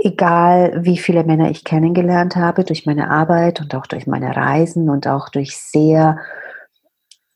egal 0.02 0.84
wie 0.84 0.98
viele 0.98 1.24
Männer 1.24 1.50
ich 1.50 1.64
kennengelernt 1.64 2.36
habe, 2.36 2.64
durch 2.64 2.86
meine 2.86 3.10
Arbeit 3.10 3.60
und 3.60 3.74
auch 3.74 3.86
durch 3.86 4.06
meine 4.06 4.36
Reisen 4.36 4.90
und 4.90 5.06
auch 5.06 5.28
durch 5.28 5.56
sehr, 5.56 6.18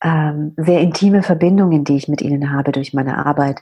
ähm, 0.02 0.54
sehr 0.56 0.80
intime 0.80 1.22
Verbindungen, 1.22 1.84
die 1.84 1.96
ich 1.96 2.08
mit 2.08 2.22
ihnen 2.22 2.52
habe 2.52 2.72
durch 2.72 2.92
meine 2.94 3.24
Arbeit, 3.24 3.60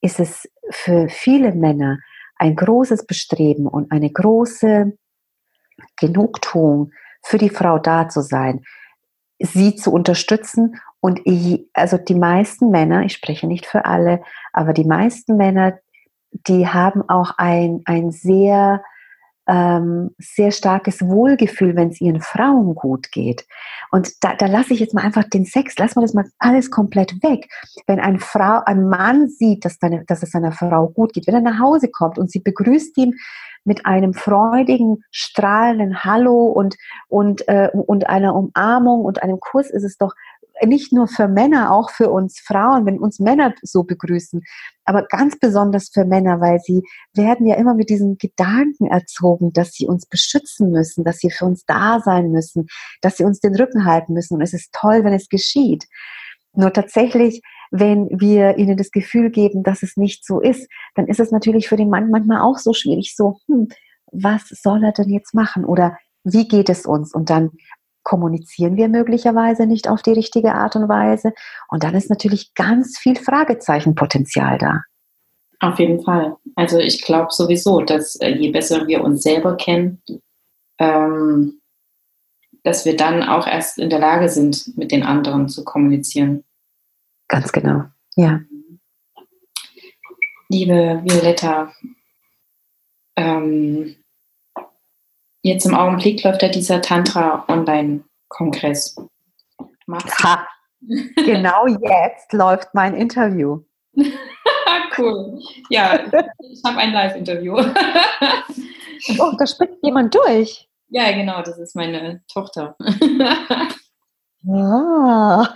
ist 0.00 0.20
es 0.20 0.48
für 0.70 1.08
viele 1.08 1.54
Männer 1.54 1.98
ein 2.36 2.54
großes 2.54 3.06
Bestreben 3.06 3.66
und 3.66 3.90
eine 3.90 4.10
große 4.10 4.96
Genugtuung, 5.96 6.92
für 7.22 7.38
die 7.38 7.50
Frau 7.50 7.78
da 7.78 8.08
zu 8.08 8.22
sein, 8.22 8.62
sie 9.38 9.74
zu 9.74 9.92
unterstützen. 9.92 10.76
Und 11.00 11.20
ich, 11.24 11.68
also 11.74 11.98
die 11.98 12.14
meisten 12.14 12.70
Männer, 12.70 13.04
ich 13.04 13.12
spreche 13.12 13.46
nicht 13.46 13.66
für 13.66 13.84
alle, 13.84 14.22
aber 14.52 14.72
die 14.72 14.84
meisten 14.84 15.36
Männer, 15.36 15.78
die 16.30 16.68
haben 16.68 17.08
auch 17.08 17.34
ein, 17.38 17.82
ein 17.84 18.10
sehr, 18.10 18.82
ähm, 19.48 20.10
sehr 20.18 20.50
starkes 20.50 21.00
Wohlgefühl, 21.00 21.74
wenn 21.74 21.88
es 21.88 22.00
ihren 22.00 22.20
Frauen 22.20 22.74
gut 22.74 23.10
geht. 23.10 23.46
Und 23.90 24.22
da, 24.22 24.34
da 24.34 24.46
lasse 24.46 24.74
ich 24.74 24.80
jetzt 24.80 24.94
mal 24.94 25.02
einfach 25.02 25.24
den 25.24 25.46
Sex, 25.46 25.74
lass 25.78 25.96
mal 25.96 26.02
das 26.02 26.12
mal 26.12 26.26
alles 26.38 26.70
komplett 26.70 27.22
weg. 27.22 27.48
Wenn 27.86 27.98
ein 27.98 28.20
Frau, 28.20 28.60
ein 28.66 28.88
Mann 28.88 29.28
sieht, 29.28 29.64
dass, 29.64 29.78
deine, 29.78 30.04
dass 30.04 30.22
es 30.22 30.30
seiner 30.30 30.52
Frau 30.52 30.88
gut 30.88 31.14
geht, 31.14 31.26
wenn 31.26 31.34
er 31.34 31.40
nach 31.40 31.58
Hause 31.58 31.88
kommt 31.88 32.18
und 32.18 32.30
sie 32.30 32.40
begrüßt 32.40 32.96
ihn 32.98 33.14
mit 33.64 33.86
einem 33.86 34.14
freudigen, 34.14 35.02
strahlenden 35.10 36.04
Hallo 36.04 36.46
und, 36.46 36.76
und, 37.08 37.46
äh, 37.48 37.70
und 37.72 38.08
einer 38.08 38.34
Umarmung 38.34 39.04
und 39.04 39.22
einem 39.22 39.40
Kuss, 39.40 39.70
ist 39.70 39.84
es 39.84 39.96
doch 39.96 40.14
nicht 40.66 40.92
nur 40.92 41.08
für 41.08 41.28
Männer, 41.28 41.72
auch 41.72 41.90
für 41.90 42.10
uns 42.10 42.40
Frauen, 42.40 42.86
wenn 42.86 42.98
uns 42.98 43.18
Männer 43.18 43.54
so 43.62 43.84
begrüßen, 43.84 44.42
aber 44.84 45.04
ganz 45.04 45.38
besonders 45.38 45.90
für 45.92 46.04
Männer, 46.04 46.40
weil 46.40 46.60
sie 46.60 46.82
werden 47.14 47.46
ja 47.46 47.56
immer 47.56 47.74
mit 47.74 47.90
diesem 47.90 48.16
Gedanken 48.18 48.86
erzogen, 48.86 49.52
dass 49.52 49.72
sie 49.72 49.86
uns 49.86 50.06
beschützen 50.06 50.70
müssen, 50.70 51.04
dass 51.04 51.18
sie 51.18 51.30
für 51.30 51.44
uns 51.44 51.64
da 51.66 52.00
sein 52.00 52.30
müssen, 52.30 52.66
dass 53.02 53.16
sie 53.16 53.24
uns 53.24 53.40
den 53.40 53.54
Rücken 53.54 53.84
halten 53.84 54.14
müssen. 54.14 54.34
Und 54.34 54.40
es 54.40 54.54
ist 54.54 54.72
toll, 54.72 55.04
wenn 55.04 55.12
es 55.12 55.28
geschieht. 55.28 55.84
Nur 56.54 56.72
tatsächlich, 56.72 57.42
wenn 57.70 58.08
wir 58.10 58.56
ihnen 58.56 58.76
das 58.76 58.90
Gefühl 58.90 59.30
geben, 59.30 59.62
dass 59.62 59.82
es 59.82 59.96
nicht 59.96 60.24
so 60.24 60.40
ist, 60.40 60.68
dann 60.94 61.06
ist 61.06 61.20
es 61.20 61.30
natürlich 61.30 61.68
für 61.68 61.76
den 61.76 61.90
Mann 61.90 62.10
manchmal 62.10 62.40
auch 62.40 62.58
so 62.58 62.72
schwierig, 62.72 63.14
so, 63.14 63.38
hm, 63.46 63.68
was 64.10 64.48
soll 64.48 64.82
er 64.84 64.92
denn 64.92 65.10
jetzt 65.10 65.34
machen? 65.34 65.64
Oder 65.64 65.98
wie 66.24 66.48
geht 66.48 66.70
es 66.70 66.86
uns? 66.86 67.14
Und 67.14 67.30
dann 67.30 67.50
kommunizieren 68.08 68.76
wir 68.76 68.88
möglicherweise 68.88 69.66
nicht 69.66 69.88
auf 69.88 70.02
die 70.02 70.12
richtige 70.12 70.54
Art 70.54 70.74
und 70.74 70.88
Weise. 70.88 71.32
Und 71.68 71.84
dann 71.84 71.94
ist 71.94 72.08
natürlich 72.08 72.54
ganz 72.54 72.98
viel 72.98 73.16
Fragezeichenpotenzial 73.16 74.58
da. 74.58 74.80
Auf 75.60 75.78
jeden 75.78 76.02
Fall. 76.02 76.36
Also 76.56 76.78
ich 76.78 77.02
glaube 77.02 77.28
sowieso, 77.30 77.82
dass 77.82 78.16
äh, 78.16 78.30
je 78.30 78.50
besser 78.50 78.86
wir 78.86 79.04
uns 79.04 79.22
selber 79.22 79.56
kennen, 79.56 80.02
ähm, 80.78 81.60
dass 82.62 82.84
wir 82.84 82.96
dann 82.96 83.22
auch 83.22 83.46
erst 83.46 83.78
in 83.78 83.90
der 83.90 83.98
Lage 83.98 84.28
sind, 84.28 84.76
mit 84.76 84.90
den 84.90 85.02
anderen 85.02 85.48
zu 85.48 85.64
kommunizieren. 85.64 86.44
Ganz 87.28 87.52
genau, 87.52 87.84
ja. 88.16 88.40
Liebe 90.48 91.02
Violetta, 91.04 91.72
ähm, 93.16 93.96
Jetzt 95.48 95.64
im 95.64 95.74
Augenblick 95.74 96.22
läuft 96.24 96.42
ja 96.42 96.50
dieser 96.50 96.82
Tantra-Online-Kongress. 96.82 98.96
Ha, 100.22 100.46
genau 101.16 101.66
jetzt 101.66 102.34
läuft 102.34 102.74
mein 102.74 102.94
Interview. 102.94 103.62
cool. 104.98 105.40
Ja, 105.70 106.00
ich 106.50 106.60
habe 106.66 106.76
ein 106.76 106.92
Live-Interview. 106.92 107.56
oh, 109.18 109.32
da 109.38 109.46
spricht 109.46 109.72
jemand 109.82 110.14
durch. 110.14 110.68
Ja, 110.90 111.12
genau, 111.12 111.40
das 111.40 111.56
ist 111.56 111.74
meine 111.74 112.20
Tochter. 112.30 112.76
Ah. 114.46 115.52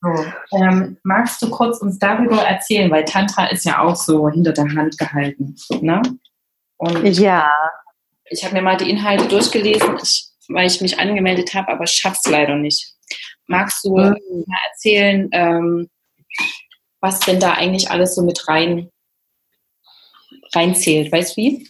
So, 0.00 0.08
ähm, 0.56 0.96
magst 1.02 1.42
du 1.42 1.50
kurz 1.50 1.82
uns 1.82 1.98
darüber 1.98 2.42
erzählen, 2.42 2.90
weil 2.90 3.04
Tantra 3.04 3.44
ist 3.46 3.66
ja 3.66 3.80
auch 3.80 3.96
so 3.96 4.30
hinter 4.30 4.52
der 4.52 4.74
Hand 4.74 4.96
gehalten, 4.96 5.56
ne? 5.80 6.00
Und 6.78 7.04
ja 7.18 7.50
ich 8.32 8.44
habe 8.44 8.54
mir 8.54 8.62
mal 8.62 8.76
die 8.76 8.90
Inhalte 8.90 9.28
durchgelesen, 9.28 9.98
weil 10.48 10.66
ich 10.66 10.80
mich 10.80 10.98
angemeldet 10.98 11.54
habe, 11.54 11.68
aber 11.70 11.86
schaff's 11.86 12.26
leider 12.28 12.56
nicht. 12.56 12.94
Magst 13.46 13.84
du 13.84 13.90
mhm. 13.90 14.44
mal 14.46 14.58
erzählen, 14.70 15.28
ähm, 15.32 15.90
was 17.00 17.20
denn 17.20 17.40
da 17.40 17.54
eigentlich 17.54 17.90
alles 17.90 18.14
so 18.14 18.22
mit 18.22 18.48
rein 18.48 18.90
reinzählt? 20.54 21.12
Weißt 21.12 21.36
du 21.36 21.42
wie? 21.42 21.68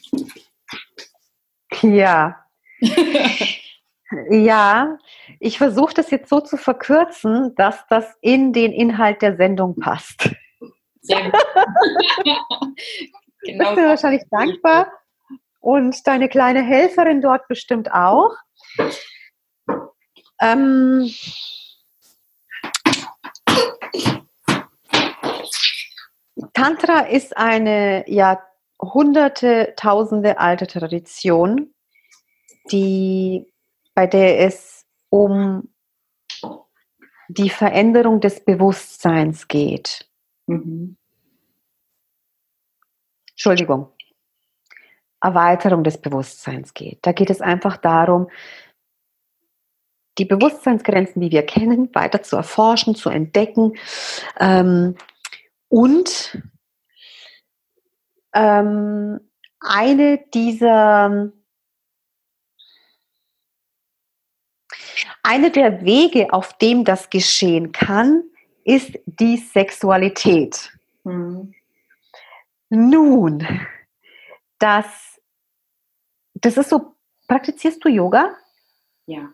Ja. 1.83 2.45
ja, 4.31 4.99
ich 5.41 5.59
versuche 5.59 5.95
das 5.95 6.11
jetzt 6.11 6.29
so 6.29 6.41
zu 6.41 6.57
verkürzen, 6.57 7.55
dass 7.57 7.85
das 7.89 8.07
in 8.21 8.53
den 8.53 8.73
Inhalt 8.73 9.23
der 9.23 9.37
Sendung 9.37 9.79
passt. 9.79 10.31
Sehr 11.01 11.31
gut. 11.31 11.35
genau. 12.25 13.65
Bist 13.65 13.77
du 13.77 13.89
wahrscheinlich 13.89 14.23
dankbar? 14.31 14.93
Und 15.63 16.07
deine 16.07 16.29
kleine 16.29 16.63
Helferin 16.63 17.23
dort 17.23 17.49
bestimmt 17.49 17.93
auch. 17.93 18.37
Ähm, 20.41 21.09
Tantra 26.53 27.01
ist 27.01 27.37
eine 27.37 28.05
ja 28.11 28.43
hunderte, 28.81 29.75
tausende 29.77 30.39
alte 30.39 30.67
Tradition, 30.67 31.73
die, 32.73 33.47
bei 33.95 34.09
der 34.09 34.41
es 34.41 34.85
um 35.11 35.73
die 37.29 37.51
Veränderung 37.51 38.21
des 38.21 38.45
Bewusstseins 38.45 39.47
geht. 39.47 40.11
Mhm. 40.47 40.97
Entschuldigung. 43.31 43.93
Erweiterung 45.23 45.85
des 45.85 45.99
Bewusstseins 45.99 46.75
geht. 46.75 46.99
Da 47.03 47.13
geht 47.13 47.31
es 47.31 47.41
einfach 47.41 47.77
darum, 47.77 48.29
die 50.19 50.25
Bewusstseinsgrenzen, 50.25 51.23
die 51.23 51.31
wir 51.31 51.47
kennen, 51.47 51.95
weiter 51.95 52.23
zu 52.23 52.37
erforschen, 52.37 52.95
zu 52.95 53.09
entdecken 53.09 53.75
ähm, 54.39 54.97
und 55.69 56.43
ähm, 58.35 59.21
eine 59.61 60.19
dieser 60.35 61.33
eine 65.23 65.51
der 65.51 65.85
Wege, 65.85 66.33
auf 66.33 66.57
dem 66.59 66.85
das 66.85 67.09
geschehen 67.09 67.73
kann, 67.73 68.25
ist 68.65 68.99
die 69.07 69.37
Sexualität. 69.37 70.73
Mhm. 71.05 71.55
Nun, 72.69 73.47
das, 74.59 75.12
das 76.43 76.57
ist 76.57 76.69
so, 76.69 76.95
praktizierst 77.27 77.85
du 77.85 77.89
Yoga? 77.89 78.37
Ja. 79.07 79.31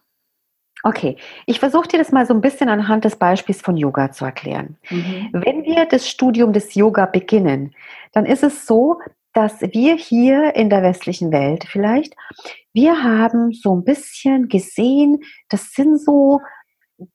Okay, 0.85 1.17
ich 1.47 1.59
versuche 1.59 1.89
dir 1.89 1.99
das 1.99 2.13
mal 2.13 2.25
so 2.25 2.33
ein 2.33 2.41
bisschen 2.41 2.69
anhand 2.69 3.05
des 3.05 3.17
Beispiels 3.17 3.61
von 3.61 3.77
Yoga 3.77 4.13
zu 4.13 4.25
erklären. 4.25 4.77
Mhm. 4.91 5.31
Wenn 5.33 5.65
wir 5.65 5.87
das 5.87 6.09
Studium 6.09 6.53
des 6.53 6.75
Yoga 6.75 7.07
beginnen, 7.07 7.75
dann 8.13 8.25
ist 8.25 8.45
es 8.45 8.65
so, 8.65 9.01
dass 9.33 9.61
wir 9.61 9.97
hier 9.97 10.55
in 10.55 10.71
der 10.71 10.83
westlichen 10.83 11.33
Welt 11.33 11.65
vielleicht, 11.69 12.15
wir 12.73 13.03
haben 13.03 13.53
so 13.53 13.75
ein 13.75 13.85
bisschen 13.85 14.49
gesehen, 14.49 15.21
das 15.49 15.73
sind 15.73 16.01
so 16.01 16.41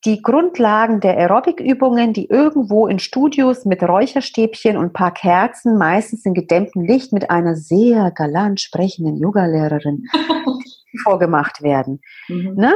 die 0.06 0.22
Grundlagen 0.22 1.02
der 1.02 1.17
Aerobic-Übungen, 1.17 2.13
die 2.13 2.30
irgendwo 2.30 2.88
in 2.88 3.00
Studios 3.00 3.65
mit 3.65 3.84
Räucherstäbchen 3.84 4.78
und 4.78 4.86
ein 4.86 4.93
paar 4.93 5.13
Kerzen, 5.13 5.78
meistens 5.78 6.26
in 6.26 6.34
gedämmtem 6.34 6.84
Licht, 6.84 7.12
mit 7.12 7.30
einer 7.30 7.56
sehr 7.56 8.12
galant 8.12 8.62
sprechenden 8.62 9.17
Yogalehrerin 9.17 10.06
vorgemacht 11.04 11.62
werden. 11.62 12.00
Mhm. 12.30 12.54
Ne? 12.56 12.74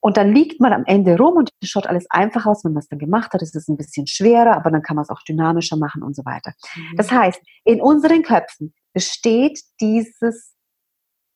Und 0.00 0.16
dann 0.16 0.34
liegt 0.34 0.60
man 0.60 0.72
am 0.72 0.84
Ende 0.84 1.16
rum 1.16 1.36
und 1.36 1.50
es 1.62 1.68
schaut 1.68 1.86
alles 1.86 2.06
einfach 2.10 2.44
aus, 2.44 2.64
wenn 2.64 2.72
man 2.72 2.80
es 2.80 2.88
dann 2.88 2.98
gemacht 2.98 3.32
hat. 3.32 3.42
Es 3.42 3.54
ist 3.54 3.68
ein 3.68 3.76
bisschen 3.76 4.08
schwerer, 4.08 4.56
aber 4.56 4.72
dann 4.72 4.82
kann 4.82 4.96
man 4.96 5.04
es 5.04 5.10
auch 5.10 5.22
dynamischer 5.22 5.76
machen 5.76 6.02
und 6.02 6.16
so 6.16 6.24
weiter. 6.24 6.54
Mhm. 6.74 6.96
Das 6.96 7.12
heißt, 7.12 7.40
in 7.64 7.80
unseren 7.80 8.22
Köpfen 8.22 8.74
besteht 8.92 9.60
dieses, 9.80 10.56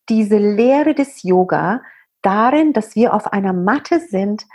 diese 0.08 0.38
Lehre 0.38 0.94
des 0.94 1.22
Yoga 1.22 1.80
darin, 2.22 2.72
dass 2.72 2.96
wir 2.96 3.14
auf 3.14 3.32
einer 3.32 3.52
Matte 3.52 4.00
sind 4.00 4.46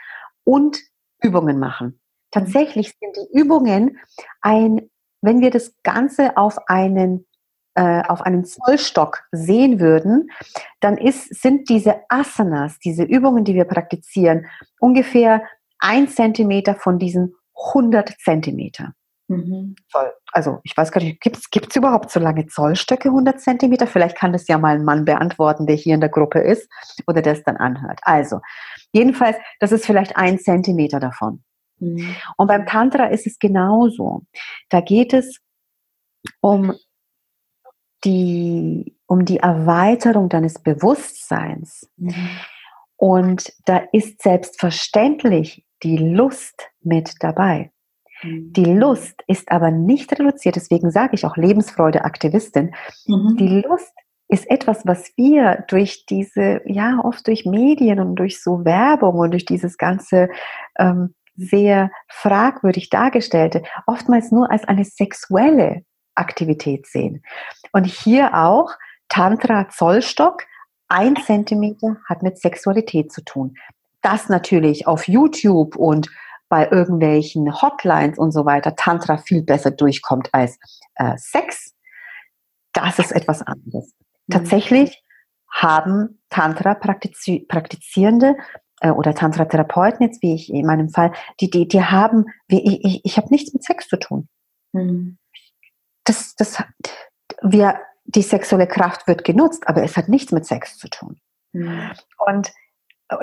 und 0.48 0.80
Übungen 1.22 1.60
machen. 1.60 2.00
Tatsächlich 2.32 2.94
sind 3.00 3.16
die 3.18 3.38
Übungen 3.38 4.00
ein, 4.42 4.90
wenn 5.22 5.42
wir 5.42 5.52
das 5.52 5.74
Ganze 5.84 6.38
auf 6.38 6.58
einen 6.68 7.26
äh, 7.76 8.02
auf 8.08 8.22
einen 8.22 8.44
Zollstock 8.44 9.26
sehen 9.32 9.80
würden, 9.80 10.32
dann 10.80 10.98
ist, 10.98 11.36
sind 11.40 11.70
diese 11.70 11.98
Asanas, 12.10 12.80
diese 12.80 13.04
Übungen, 13.04 13.44
die 13.44 13.54
wir 13.54 13.66
praktizieren, 13.66 14.48
ungefähr 14.80 15.44
ein 15.80 16.08
Zentimeter 16.08 16.74
von 16.74 16.98
diesen 16.98 17.36
100 17.54 18.16
Zentimeter. 18.20 18.94
Mhm. 19.28 19.76
Also 20.32 20.60
ich 20.64 20.76
weiß 20.76 20.92
gar 20.92 21.02
nicht, 21.04 21.20
gibt 21.22 21.38
es 21.38 21.76
überhaupt 21.76 22.10
so 22.10 22.20
lange 22.20 22.48
Zollstöcke, 22.48 23.10
100 23.10 23.42
Zentimeter? 23.42 23.86
Vielleicht 23.86 24.18
kann 24.18 24.34
das 24.34 24.48
ja 24.48 24.58
mal 24.58 24.76
ein 24.76 24.86
Mann 24.86 25.06
beantworten, 25.06 25.68
der 25.68 25.76
hier 25.76 25.96
in 25.96 26.02
der 26.02 26.10
Gruppe 26.10 26.40
ist 26.40 26.70
oder 27.06 27.22
der 27.22 27.34
es 27.34 27.44
dann 27.44 27.58
anhört. 27.58 28.00
Also, 28.04 28.40
jedenfalls, 28.92 29.38
das 29.60 29.72
ist 29.72 29.86
vielleicht 29.86 30.16
ein 30.18 30.40
Zentimeter 30.40 31.00
davon. 31.00 31.44
Mhm. 31.80 32.16
Und 32.38 32.48
beim 32.48 32.66
Tantra 32.66 33.08
ist 33.08 33.28
es 33.28 33.40
genauso. 33.40 34.24
Da 34.70 34.82
geht 34.82 35.14
es 35.14 35.40
um 36.42 36.74
die, 38.04 38.96
um 39.06 39.26
die 39.26 39.38
Erweiterung 39.38 40.30
deines 40.30 40.60
Bewusstseins. 40.60 41.90
Mhm. 41.98 42.30
Und 42.96 43.54
da 43.66 43.78
ist 43.92 44.22
selbstverständlich 44.22 45.66
die 45.84 45.98
Lust 45.98 46.70
mit 46.82 47.16
dabei. 47.20 47.72
Mhm. 48.24 48.54
Die 48.54 48.66
Lust 48.66 49.24
ist 49.28 49.52
aber 49.52 49.72
nicht 49.72 50.12
reduziert, 50.12 50.56
deswegen 50.56 50.92
sage 50.92 51.14
ich 51.14 51.26
auch 51.26 51.38
Lebensfreude 51.38 52.04
Aktivistin. 52.04 52.74
Mhm. 53.06 53.38
Die 53.38 53.62
Lust 53.62 53.94
ist 54.28 54.50
etwas, 54.50 54.86
was 54.86 55.12
wir 55.16 55.64
durch 55.70 56.06
diese, 56.06 56.62
ja, 56.66 57.00
oft 57.04 57.28
durch 57.28 57.46
Medien 57.46 58.00
und 58.00 58.16
durch 58.16 58.42
so 58.42 58.66
Werbung 58.66 59.16
und 59.16 59.32
durch 59.32 59.46
dieses 59.46 59.78
ganze 59.78 60.30
ähm, 60.78 61.16
sehr 61.36 61.92
fragwürdig 62.08 62.90
dargestellte, 62.90 63.64
oftmals 63.86 64.32
nur 64.32 64.52
als 64.52 64.66
eine 64.66 64.84
sexuelle 64.84 65.84
Aktivität 66.16 66.88
sehen. 66.88 67.24
Und 67.72 67.86
hier 67.86 68.34
auch 68.34 68.72
Tantra 69.08 69.70
Zollstock, 69.70 70.44
ein 70.90 71.16
Zentimeter 71.16 71.98
hat 72.08 72.24
mit 72.24 72.40
Sexualität 72.40 73.12
zu 73.12 73.24
tun. 73.24 73.56
Das 74.02 74.30
natürlich 74.30 74.88
auf 74.88 75.08
YouTube 75.08 75.76
und 75.76 76.10
bei 76.50 76.68
irgendwelchen 76.70 77.62
Hotlines 77.62 78.18
und 78.18 78.32
so 78.32 78.46
weiter 78.46 78.76
Tantra 78.76 79.18
viel 79.18 79.44
besser 79.44 79.72
durchkommt 79.72 80.30
als 80.34 80.58
äh, 80.96 81.18
Sex, 81.18 81.74
das 82.74 83.00
ist 83.00 83.12
etwas 83.12 83.42
anderes. 83.42 83.94
Mhm. 84.28 84.34
Tatsächlich 84.34 85.04
haben 85.50 86.22
Tantra 86.30 86.74
-Praktizi 86.74 87.48
Praktizierende 87.48 88.36
äh, 88.82 88.92
oder 88.92 89.16
Tantra-Therapeuten, 89.16 90.06
jetzt 90.06 90.22
wie 90.22 90.36
ich 90.36 90.54
in 90.54 90.66
meinem 90.66 90.90
Fall, 90.90 91.14
die, 91.40 91.50
die, 91.50 91.68
die 91.68 91.84
haben, 91.84 92.26
wie, 92.48 92.64
ich, 92.64 92.86
ich, 92.86 93.06
ich 93.06 93.18
habe 93.18 93.30
nichts 93.30 93.54
mit 93.54 93.64
Sex 93.64 93.88
zu 93.88 93.98
tun. 93.98 94.28
Mhm 94.74 95.18
das, 96.08 96.36
das, 96.36 96.64
wir, 97.42 97.80
die 98.06 98.22
sexuelle 98.22 98.68
Kraft 98.68 99.08
wird 99.08 99.24
genutzt, 99.24 99.68
aber 99.68 99.84
es 99.84 99.98
hat 99.98 100.08
nichts 100.08 100.32
mit 100.32 100.46
Sex 100.46 100.78
zu 100.78 100.90
tun. 100.90 101.20
Mhm. 101.54 101.92
Und 102.18 102.54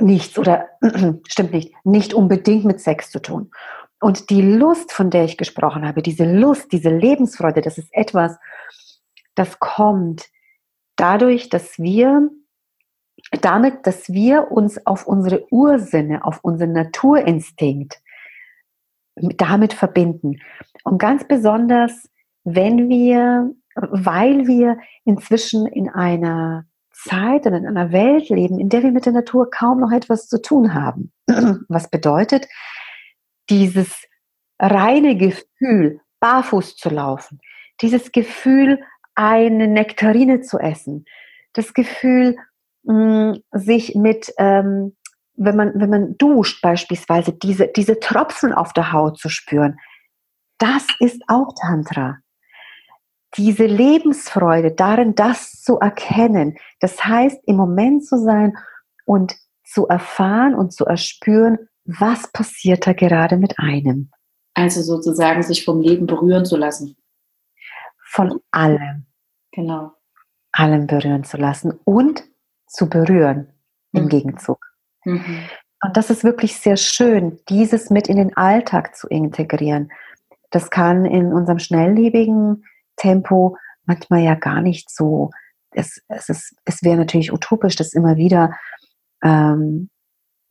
nichts 0.01 0.39
oder 0.39 0.69
stimmt 1.27 1.53
nicht, 1.53 1.75
nicht 1.85 2.15
unbedingt 2.15 2.65
mit 2.65 2.81
Sex 2.81 3.11
zu 3.11 3.21
tun. 3.21 3.51
Und 4.01 4.29
die 4.29 4.43
Lust, 4.43 4.93
von 4.93 5.11
der 5.11 5.25
ich 5.25 5.39
gesprochen 5.39 5.87
habe, 5.87 6.03
diese 6.03 6.25
Lust, 6.25 6.73
diese 6.73 6.91
Lebensfreude, 6.91 7.63
das 7.63 7.79
ist 7.79 7.89
etwas, 7.93 8.37
das 9.35 9.59
kommt 9.59 10.27
dadurch, 10.97 11.49
dass 11.49 11.79
wir 11.79 12.31
damit, 13.41 13.87
dass 13.87 14.09
wir 14.11 14.51
uns 14.51 14.85
auf 14.87 15.07
unsere 15.07 15.51
Ursinne, 15.53 16.25
auf 16.25 16.41
unseren 16.43 16.73
Naturinstinkt 16.73 18.01
damit 19.17 19.73
verbinden. 19.73 20.41
Und 20.83 20.99
ganz 20.99 21.27
besonders 21.27 22.09
wenn 22.45 22.89
wir, 22.89 23.55
weil 23.75 24.47
wir 24.47 24.79
inzwischen 25.05 25.67
in 25.67 25.89
einer 25.89 26.67
Zeit 26.93 27.47
und 27.47 27.55
in 27.55 27.67
einer 27.67 27.91
Welt 27.91 28.29
leben, 28.29 28.61
in 28.61 28.69
der 28.69 28.83
wir 28.83 28.93
mit 28.93 29.07
der 29.07 29.13
Natur 29.13 29.51
kaum 29.51 29.81
noch 29.81 29.91
etwas 29.91 30.29
zu 30.29 30.41
tun 30.41 30.75
haben. 30.75 31.13
Was 31.69 31.91
bedeutet, 31.91 32.47
dieses 33.51 34.07
reine 34.61 35.17
Gefühl, 35.17 36.01
barfuß 36.21 36.77
zu 36.77 36.91
laufen, 36.91 37.41
dieses 37.81 38.13
Gefühl, 38.13 38.81
eine 39.15 39.69
Nektarine 39.69 40.41
zu 40.41 40.59
essen, 40.59 41.05
das 41.53 41.75
Gefühl, 41.75 42.37
mm, 42.85 43.35
sich 43.53 43.95
mit, 43.95 44.33
ähm, 44.39 44.97
wenn 45.37 45.57
man, 45.57 45.73
wenn 45.75 45.91
man 45.91 46.17
duscht 46.19 46.63
beispielsweise, 46.63 47.33
diese, 47.33 47.69
diese 47.69 47.99
Tropfen 48.01 48.53
auf 48.53 48.73
der 48.73 48.93
Haut 48.93 49.19
zu 49.19 49.29
spüren, 49.29 49.79
das 50.59 50.87
ist 51.01 51.23
auch 51.29 51.53
Tantra 51.61 52.19
diese 53.37 53.67
Lebensfreude 53.67 54.73
darin, 54.73 55.15
das 55.15 55.63
zu 55.63 55.79
erkennen. 55.79 56.57
Das 56.81 57.05
heißt, 57.05 57.41
im 57.47 57.57
Moment 57.57 58.05
zu 58.05 58.19
sein 58.19 58.57
und 59.05 59.35
zu 59.65 59.87
erfahren 59.89 60.55
und 60.55 60.73
zu 60.73 60.85
erspüren, 60.85 61.59
was 61.85 62.31
passiert 62.33 62.87
da 62.87 62.93
gerade 62.93 63.37
mit 63.37 63.59
einem. 63.59 64.11
Also 64.55 64.83
sozusagen 64.83 65.43
sich 65.43 65.65
vom 65.65 65.81
Leben 65.81 66.07
berühren 66.07 66.45
zu 66.45 66.57
lassen. 66.57 66.97
Von 68.15 68.41
allem. 68.53 69.07
Genau. 69.51 69.91
Allem 70.53 70.87
berühren 70.87 71.25
zu 71.25 71.37
lassen 71.37 71.73
und 71.85 72.23
zu 72.69 72.89
berühren 72.89 73.53
im 73.93 74.05
mhm. 74.05 74.09
Gegenzug. 74.09 74.65
Mhm. 75.05 75.41
Und 75.83 75.97
das 75.97 76.11
ist 76.11 76.23
wirklich 76.23 76.57
sehr 76.57 76.77
schön, 76.77 77.41
dieses 77.49 77.91
mit 77.91 78.07
in 78.07 78.17
den 78.17 78.37
Alltag 78.37 78.95
zu 78.95 79.09
integrieren. 79.09 79.91
Das 80.51 80.71
kann 80.71 81.05
in 81.05 81.33
unserem 81.33 81.59
schnelllebigen 81.59 82.65
Tempo 82.95 83.57
manchmal 83.85 84.21
ja 84.21 84.37
gar 84.37 84.61
nicht 84.61 84.91
so. 84.91 85.31
Es, 85.73 86.01
es, 86.07 86.29
ist, 86.29 86.55
es 86.65 86.85
wäre 86.85 86.99
natürlich 86.99 87.33
utopisch, 87.33 87.75
das 87.75 87.95
immer 87.95 88.15
wieder 88.15 88.57
ähm, 89.25 89.91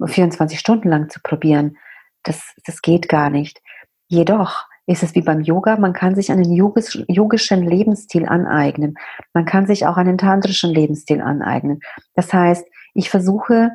24 0.06 0.60
Stunden 0.60 0.90
lang 0.90 1.10
zu 1.10 1.22
probieren. 1.22 1.78
Das, 2.24 2.54
das 2.66 2.82
geht 2.82 3.08
gar 3.08 3.30
nicht. 3.30 3.62
Jedoch 4.10 4.66
ist 4.86 5.04
es 5.04 5.16
wie 5.16 5.22
beim 5.22 5.42
Yoga, 5.42 5.78
man 5.78 5.94
kann 5.94 6.16
sich 6.16 6.32
einen 6.32 6.52
yogisch, 6.52 7.04
yogischen 7.08 7.64
Lebensstil 7.64 8.26
aneignen. 8.26 8.96
Man 9.34 9.46
kann 9.46 9.66
sich 9.66 9.86
auch 9.86 9.98
einen 9.98 10.18
tantrischen 10.18 10.72
Lebensstil 10.72 11.22
aneignen. 11.22 11.80
Das 12.16 12.34
heißt, 12.34 12.66
ich 12.94 13.10
versuche 13.10 13.72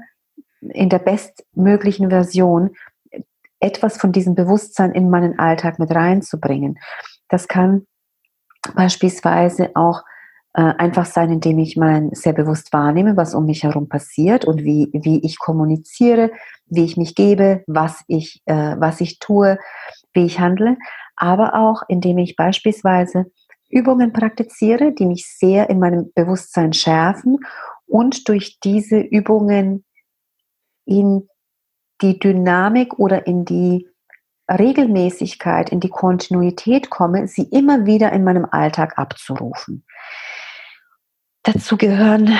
in 0.61 0.89
der 0.89 0.99
bestmöglichen 0.99 2.11
Version 2.11 2.71
etwas 3.61 3.97
von 3.97 4.13
diesem 4.13 4.35
Bewusstsein 4.35 4.93
in 4.93 5.11
meinen 5.11 5.39
Alltag 5.39 5.79
mit 5.79 5.95
reinzubringen. 5.95 6.79
Das 7.29 7.49
kann 7.49 7.87
beispielsweise 8.75 9.71
auch 9.75 10.03
äh, 10.55 10.63
einfach 10.63 11.07
sein, 11.07 11.31
indem 11.31 11.59
ich 11.59 11.77
mal 11.77 12.09
sehr 12.13 12.33
bewusst 12.33 12.73
wahrnehme, 12.73 13.17
was 13.17 13.35
um 13.35 13.47
mich 13.47 13.63
herum 13.63 13.89
passiert 13.89 14.45
und 14.45 14.65
wie, 14.65 14.91
wie 14.93 15.25
ich 15.25 15.39
kommuniziere, 15.39 16.33
wie 16.67 16.85
ich 16.85 16.97
mich 16.97 17.15
gebe, 17.15 17.63
was 17.67 18.03
ich, 18.07 18.43
äh, 18.47 18.77
was 18.79 19.01
ich 19.01 19.19
tue, 19.19 19.59
wie 20.19 20.27
ich 20.27 20.41
handle, 20.41 20.77
aber 21.17 21.55
auch 21.55 21.83
indem 21.89 22.19
ich 22.19 22.37
beispielsweise 22.37 23.31
Übungen 23.71 24.13
praktiziere, 24.13 24.93
die 24.93 25.07
mich 25.07 25.27
sehr 25.29 25.71
in 25.71 25.79
meinem 25.79 26.13
Bewusstsein 26.15 26.73
schärfen 26.73 27.39
und 27.87 28.29
durch 28.29 28.59
diese 28.61 28.99
Übungen 28.99 29.85
in 30.85 31.29
die 32.03 32.19
Dynamik 32.19 32.99
oder 32.99 33.27
in 33.27 33.45
die 33.45 33.89
Regelmäßigkeit, 34.51 35.71
in 35.71 35.81
die 35.81 35.91
Kontinuität 35.91 36.91
komme, 36.91 37.29
sie 37.29 37.43
immer 37.43 37.85
wieder 37.85 38.13
in 38.13 38.25
meinem 38.25 38.47
Alltag 38.51 38.99
abzurufen. 38.99 39.85
Dazu 41.43 41.77
gehören, 41.77 42.39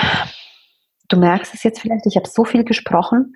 du 1.09 1.17
merkst 1.17 1.53
es 1.53 1.63
jetzt 1.63 1.81
vielleicht, 1.81 2.05
ich 2.05 2.15
habe 2.15 2.27
so 2.27 2.45
viel 2.45 2.63
gesprochen 2.63 3.35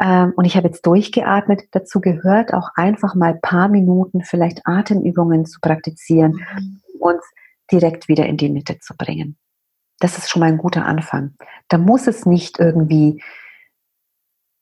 ähm, 0.00 0.32
und 0.36 0.44
ich 0.44 0.56
habe 0.56 0.66
jetzt 0.66 0.84
durchgeatmet. 0.84 1.62
Dazu 1.70 2.00
gehört 2.00 2.52
auch 2.52 2.70
einfach 2.74 3.14
mal 3.14 3.34
ein 3.34 3.40
paar 3.40 3.68
Minuten 3.68 4.22
vielleicht 4.22 4.66
Atemübungen 4.66 5.46
zu 5.46 5.60
praktizieren, 5.60 6.32
mhm. 6.32 6.80
uns 6.98 7.22
direkt 7.72 8.08
wieder 8.08 8.26
in 8.26 8.36
die 8.36 8.50
Mitte 8.50 8.78
zu 8.80 8.94
bringen. 8.96 9.38
Das 10.00 10.18
ist 10.18 10.28
schon 10.28 10.40
mal 10.40 10.48
ein 10.48 10.58
guter 10.58 10.84
Anfang. 10.84 11.34
Da 11.68 11.78
muss 11.78 12.06
es 12.06 12.26
nicht 12.26 12.58
irgendwie 12.58 13.22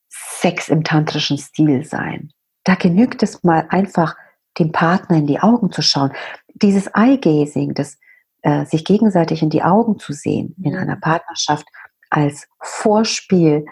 Sex 0.08 0.68
im 0.68 0.84
tantrischen 0.84 1.38
Stil 1.38 1.84
sein. 1.84 2.30
Da 2.64 2.74
genügt 2.74 3.22
es 3.22 3.42
mal 3.42 3.66
einfach, 3.70 4.14
dem 4.58 4.70
Partner 4.70 5.16
in 5.16 5.26
die 5.26 5.40
Augen 5.40 5.72
zu 5.72 5.80
schauen. 5.80 6.12
Dieses 6.54 6.88
Eye-Gazing, 6.88 7.72
das 7.72 7.98
äh, 8.42 8.66
sich 8.66 8.84
gegenseitig 8.84 9.42
in 9.42 9.48
die 9.48 9.62
Augen 9.62 9.98
zu 9.98 10.12
sehen 10.12 10.54
in 10.62 10.76
einer 10.76 10.96
Partnerschaft 10.96 11.66
als 12.12 12.46
Vorspiel, 12.60 13.64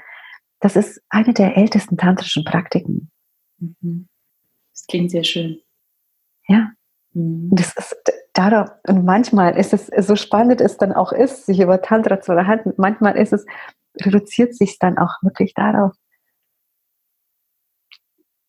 das 0.60 0.74
ist 0.76 1.02
eine 1.10 1.34
der 1.34 1.56
ältesten 1.56 1.96
tantrischen 1.96 2.44
Praktiken. 2.44 3.10
Mhm. 3.58 4.08
Das 4.72 4.86
klingt 4.86 5.10
sehr 5.10 5.24
schön. 5.24 5.60
Ja. 6.48 6.72
Mhm. 7.12 7.50
Das 7.52 7.76
ist 7.76 7.96
darauf, 8.32 8.70
und 8.88 9.04
manchmal 9.04 9.58
ist 9.58 9.74
es, 9.74 9.86
so 10.06 10.16
spannend 10.16 10.60
es 10.60 10.78
dann 10.78 10.92
auch 10.92 11.12
ist, 11.12 11.46
sich 11.46 11.60
über 11.60 11.82
Tantra 11.82 12.20
zu 12.20 12.32
unterhalten, 12.32 12.72
manchmal 12.76 13.16
ist 13.16 13.32
es, 13.32 13.44
reduziert 14.00 14.54
sich 14.54 14.78
dann 14.78 14.96
auch 14.98 15.22
wirklich 15.22 15.52
darauf. 15.54 15.92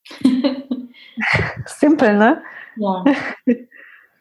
Simpel, 1.66 2.18
ne? 2.18 2.44
Ja. 2.78 3.04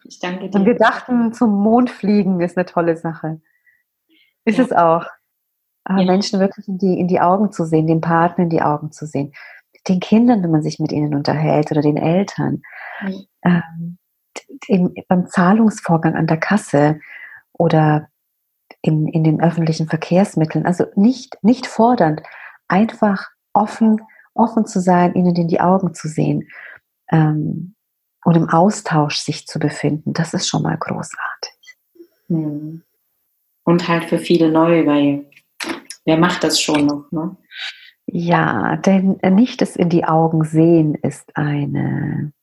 Ich 0.03 0.19
danke 0.19 0.49
dir. 0.49 0.59
Und 0.59 0.65
wir 0.65 0.75
dachten, 0.75 1.31
zum 1.31 1.61
Mond 1.63 1.89
fliegen 1.89 2.41
ist 2.41 2.57
eine 2.57 2.65
tolle 2.65 2.97
Sache. 2.97 3.41
Ist 4.43 4.57
ja. 4.57 4.65
es 4.65 4.71
auch. 4.73 5.05
Aber 5.83 6.01
ja. 6.01 6.11
Menschen 6.11 6.39
wirklich 6.39 6.67
in 6.67 6.77
die, 6.77 6.99
in 6.99 7.07
die 7.07 7.19
Augen 7.19 7.51
zu 7.51 7.65
sehen, 7.65 7.87
den 7.87 8.01
Partner 8.01 8.43
in 8.43 8.49
die 8.49 8.61
Augen 8.61 8.91
zu 8.91 9.05
sehen, 9.05 9.33
den 9.87 9.99
Kindern, 9.99 10.43
wenn 10.43 10.51
man 10.51 10.61
sich 10.61 10.79
mit 10.79 10.91
ihnen 10.91 11.15
unterhält 11.15 11.71
oder 11.71 11.81
den 11.81 11.97
Eltern, 11.97 12.61
mhm. 13.01 13.25
ähm, 13.43 13.97
im, 14.67 14.93
beim 15.07 15.27
Zahlungsvorgang 15.27 16.15
an 16.15 16.27
der 16.27 16.37
Kasse 16.37 16.99
oder 17.53 18.07
in, 18.81 19.07
in 19.07 19.23
den 19.23 19.41
öffentlichen 19.41 19.87
Verkehrsmitteln. 19.87 20.65
Also 20.65 20.85
nicht, 20.95 21.37
nicht 21.41 21.67
fordernd, 21.67 22.21
einfach 22.67 23.29
offen, 23.53 24.01
offen 24.33 24.65
zu 24.65 24.79
sein, 24.79 25.13
ihnen 25.15 25.35
in 25.35 25.47
die 25.47 25.61
Augen 25.61 25.93
zu 25.93 26.07
sehen. 26.07 26.47
Ähm, 27.11 27.75
und 28.23 28.37
im 28.37 28.49
Austausch 28.49 29.17
sich 29.17 29.47
zu 29.47 29.57
befinden, 29.57 30.13
das 30.13 30.33
ist 30.33 30.47
schon 30.47 30.61
mal 30.61 30.77
großartig. 30.77 31.77
Und 33.63 33.87
halt 33.87 34.05
für 34.05 34.19
viele 34.19 34.51
neu, 34.51 34.85
weil 34.85 35.25
wer 36.05 36.17
macht 36.17 36.43
das 36.43 36.59
schon 36.59 36.85
noch, 36.85 37.11
ne? 37.11 37.37
Ja, 38.07 38.75
denn 38.77 39.19
nicht 39.31 39.61
das 39.61 39.75
in 39.75 39.89
die 39.89 40.03
Augen 40.03 40.43
sehen 40.43 40.95
ist 40.95 41.37
eine 41.37 42.33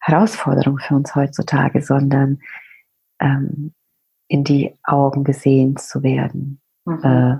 Herausforderung 0.00 0.78
für 0.78 0.94
uns 0.94 1.14
heutzutage, 1.14 1.82
sondern 1.82 2.40
ähm, 3.20 3.74
in 4.28 4.44
die 4.44 4.78
Augen 4.82 5.24
gesehen 5.24 5.76
zu 5.76 6.02
werden. 6.02 6.60
Mhm. 6.86 7.04
Äh, 7.04 7.36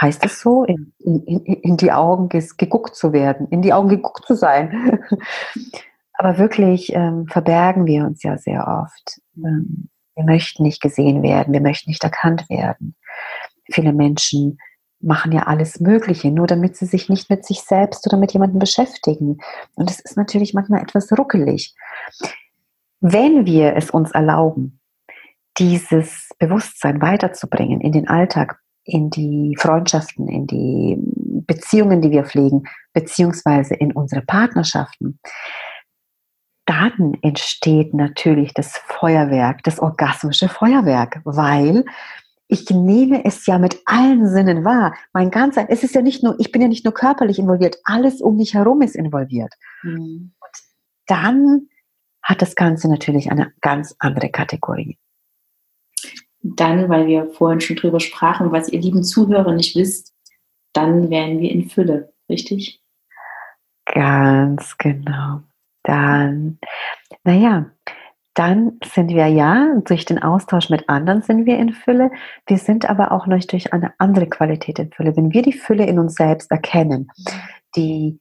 heißt 0.00 0.24
es 0.26 0.40
so? 0.40 0.64
In, 0.64 0.92
in, 0.98 1.44
in 1.44 1.76
die 1.76 1.92
Augen 1.92 2.28
geguckt 2.28 2.94
zu 2.94 3.12
werden, 3.12 3.48
in 3.48 3.62
die 3.62 3.72
Augen 3.72 3.88
geguckt 3.88 4.26
zu 4.26 4.34
sein. 4.34 5.00
Aber 6.12 6.38
wirklich 6.38 6.92
ähm, 6.94 7.26
verbergen 7.26 7.86
wir 7.86 8.04
uns 8.04 8.22
ja 8.22 8.38
sehr 8.38 8.66
oft. 8.68 9.20
Ähm, 9.36 9.88
wir 10.14 10.24
möchten 10.24 10.62
nicht 10.62 10.80
gesehen 10.80 11.22
werden, 11.22 11.52
wir 11.52 11.60
möchten 11.60 11.90
nicht 11.90 12.04
erkannt 12.04 12.48
werden. 12.48 12.94
Viele 13.70 13.92
Menschen 13.92 14.58
machen 15.00 15.32
ja 15.32 15.42
alles 15.42 15.80
Mögliche, 15.80 16.30
nur 16.30 16.46
damit 16.46 16.76
sie 16.76 16.86
sich 16.86 17.08
nicht 17.08 17.28
mit 17.30 17.44
sich 17.44 17.60
selbst 17.60 18.06
oder 18.06 18.16
mit 18.16 18.32
jemandem 18.32 18.58
beschäftigen. 18.58 19.38
Und 19.74 19.90
es 19.90 20.00
ist 20.00 20.16
natürlich 20.16 20.54
manchmal 20.54 20.82
etwas 20.82 21.12
ruckelig. 21.16 21.74
Wenn 23.00 23.44
wir 23.44 23.76
es 23.76 23.90
uns 23.90 24.12
erlauben, 24.12 24.80
dieses 25.58 26.30
Bewusstsein 26.38 27.00
weiterzubringen 27.00 27.80
in 27.80 27.92
den 27.92 28.08
Alltag, 28.08 28.58
in 28.84 29.10
die 29.10 29.56
Freundschaften, 29.58 30.28
in 30.28 30.46
die 30.46 30.96
Beziehungen, 31.46 32.00
die 32.00 32.10
wir 32.10 32.24
pflegen, 32.24 32.64
beziehungsweise 32.92 33.74
in 33.74 33.92
unsere 33.92 34.22
Partnerschaften, 34.22 35.18
dann 36.66 37.14
entsteht 37.22 37.92
natürlich 37.92 38.54
das 38.54 38.76
Feuerwerk, 38.76 39.62
das 39.64 39.80
orgasmische 39.80 40.48
Feuerwerk, 40.48 41.20
weil 41.24 41.84
ich 42.48 42.68
nehme 42.70 43.24
es 43.24 43.46
ja 43.46 43.58
mit 43.58 43.80
allen 43.86 44.28
Sinnen 44.28 44.64
wahr. 44.64 44.94
Mein 45.12 45.30
ganzer, 45.30 45.66
es 45.68 45.82
ist 45.82 45.94
ja 45.94 46.02
nicht 46.02 46.22
nur, 46.22 46.36
ich 46.38 46.52
bin 46.52 46.62
ja 46.62 46.68
nicht 46.68 46.84
nur 46.84 46.94
körperlich 46.94 47.38
involviert, 47.38 47.78
alles 47.84 48.20
um 48.20 48.36
mich 48.36 48.54
herum 48.54 48.82
ist 48.82 48.96
involviert. 48.96 49.52
Mhm. 49.82 50.32
Und 50.38 50.62
dann 51.06 51.68
hat 52.22 52.42
das 52.42 52.54
Ganze 52.54 52.88
natürlich 52.88 53.30
eine 53.30 53.52
ganz 53.60 53.94
andere 53.98 54.30
Kategorie. 54.30 54.98
Dann, 56.42 56.88
weil 56.88 57.06
wir 57.06 57.30
vorhin 57.32 57.60
schon 57.60 57.76
drüber 57.76 58.00
sprachen, 58.00 58.52
was 58.52 58.68
ihr 58.68 58.80
lieben 58.80 59.02
Zuhörer 59.02 59.52
nicht 59.52 59.74
wisst, 59.76 60.14
dann 60.72 61.08
wären 61.10 61.40
wir 61.40 61.50
in 61.50 61.68
Fülle, 61.70 62.12
richtig? 62.28 62.82
Ganz 63.86 64.76
genau 64.78 65.42
dann, 65.84 66.58
naja, 67.22 67.70
dann 68.34 68.78
sind 68.84 69.08
wir 69.10 69.28
ja, 69.28 69.76
durch 69.84 70.04
den 70.04 70.22
Austausch 70.22 70.68
mit 70.68 70.88
anderen 70.88 71.22
sind 71.22 71.46
wir 71.46 71.58
in 71.58 71.72
Fülle. 71.72 72.10
Wir 72.46 72.58
sind 72.58 72.88
aber 72.88 73.12
auch 73.12 73.26
noch 73.26 73.38
durch 73.44 73.72
eine 73.72 73.94
andere 73.98 74.28
Qualität 74.28 74.78
in 74.78 74.90
Fülle. 74.90 75.16
Wenn 75.16 75.32
wir 75.32 75.42
die 75.42 75.52
Fülle 75.52 75.86
in 75.86 75.98
uns 75.98 76.14
selbst 76.14 76.50
erkennen, 76.50 77.08
die, 77.76 78.18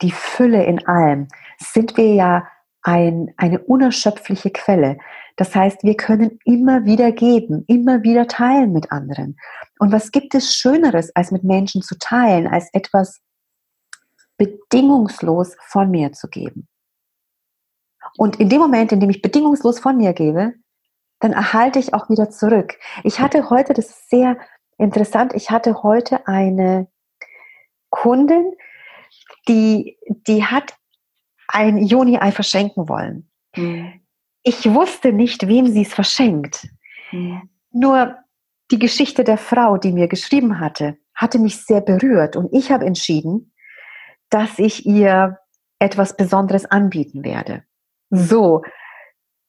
die 0.00 0.12
Fülle 0.12 0.64
in 0.64 0.86
allem, 0.86 1.28
sind 1.58 1.96
wir 1.96 2.14
ja 2.14 2.46
ein, 2.82 3.34
eine 3.36 3.58
unerschöpfliche 3.58 4.50
Quelle. 4.50 4.98
Das 5.36 5.54
heißt, 5.54 5.82
wir 5.82 5.96
können 5.96 6.38
immer 6.44 6.84
wieder 6.84 7.12
geben, 7.12 7.64
immer 7.66 8.02
wieder 8.02 8.26
teilen 8.26 8.72
mit 8.72 8.92
anderen. 8.92 9.36
Und 9.78 9.92
was 9.92 10.12
gibt 10.12 10.34
es 10.34 10.54
Schöneres, 10.54 11.14
als 11.14 11.30
mit 11.30 11.44
Menschen 11.44 11.82
zu 11.82 11.98
teilen, 11.98 12.46
als 12.46 12.68
etwas 12.72 13.20
bedingungslos 14.40 15.54
von 15.68 15.90
mir 15.90 16.12
zu 16.12 16.28
geben. 16.28 16.66
Und 18.16 18.40
in 18.40 18.48
dem 18.48 18.60
Moment, 18.60 18.92
in 18.92 19.00
dem 19.00 19.10
ich 19.10 19.22
bedingungslos 19.22 19.78
von 19.78 19.96
mir 19.96 20.12
gebe, 20.12 20.54
dann 21.20 21.32
erhalte 21.32 21.78
ich 21.78 21.94
auch 21.94 22.08
wieder 22.08 22.30
zurück. 22.30 22.78
Ich 23.04 23.20
hatte 23.20 23.50
heute, 23.50 23.74
das 23.74 23.90
ist 23.90 24.10
sehr 24.10 24.38
interessant, 24.78 25.34
ich 25.34 25.50
hatte 25.50 25.82
heute 25.82 26.26
eine 26.26 26.88
Kundin, 27.90 28.52
die, 29.48 29.98
die 30.26 30.44
hat 30.44 30.74
ein 31.48 31.78
Joni-Ei 31.78 32.32
verschenken 32.32 32.88
wollen. 32.88 33.30
Mhm. 33.56 34.00
Ich 34.42 34.72
wusste 34.72 35.12
nicht, 35.12 35.46
wem 35.46 35.66
sie 35.66 35.82
es 35.82 35.92
verschenkt. 35.92 36.68
Mhm. 37.12 37.50
Nur 37.72 38.16
die 38.70 38.78
Geschichte 38.78 39.24
der 39.24 39.38
Frau, 39.38 39.76
die 39.76 39.92
mir 39.92 40.08
geschrieben 40.08 40.60
hatte, 40.60 40.96
hatte 41.14 41.38
mich 41.38 41.64
sehr 41.64 41.80
berührt 41.80 42.36
und 42.36 42.52
ich 42.52 42.70
habe 42.70 42.86
entschieden, 42.86 43.52
dass 44.30 44.58
ich 44.58 44.86
ihr 44.86 45.38
etwas 45.78 46.16
Besonderes 46.16 46.66
anbieten 46.66 47.24
werde. 47.24 47.64
So. 48.10 48.62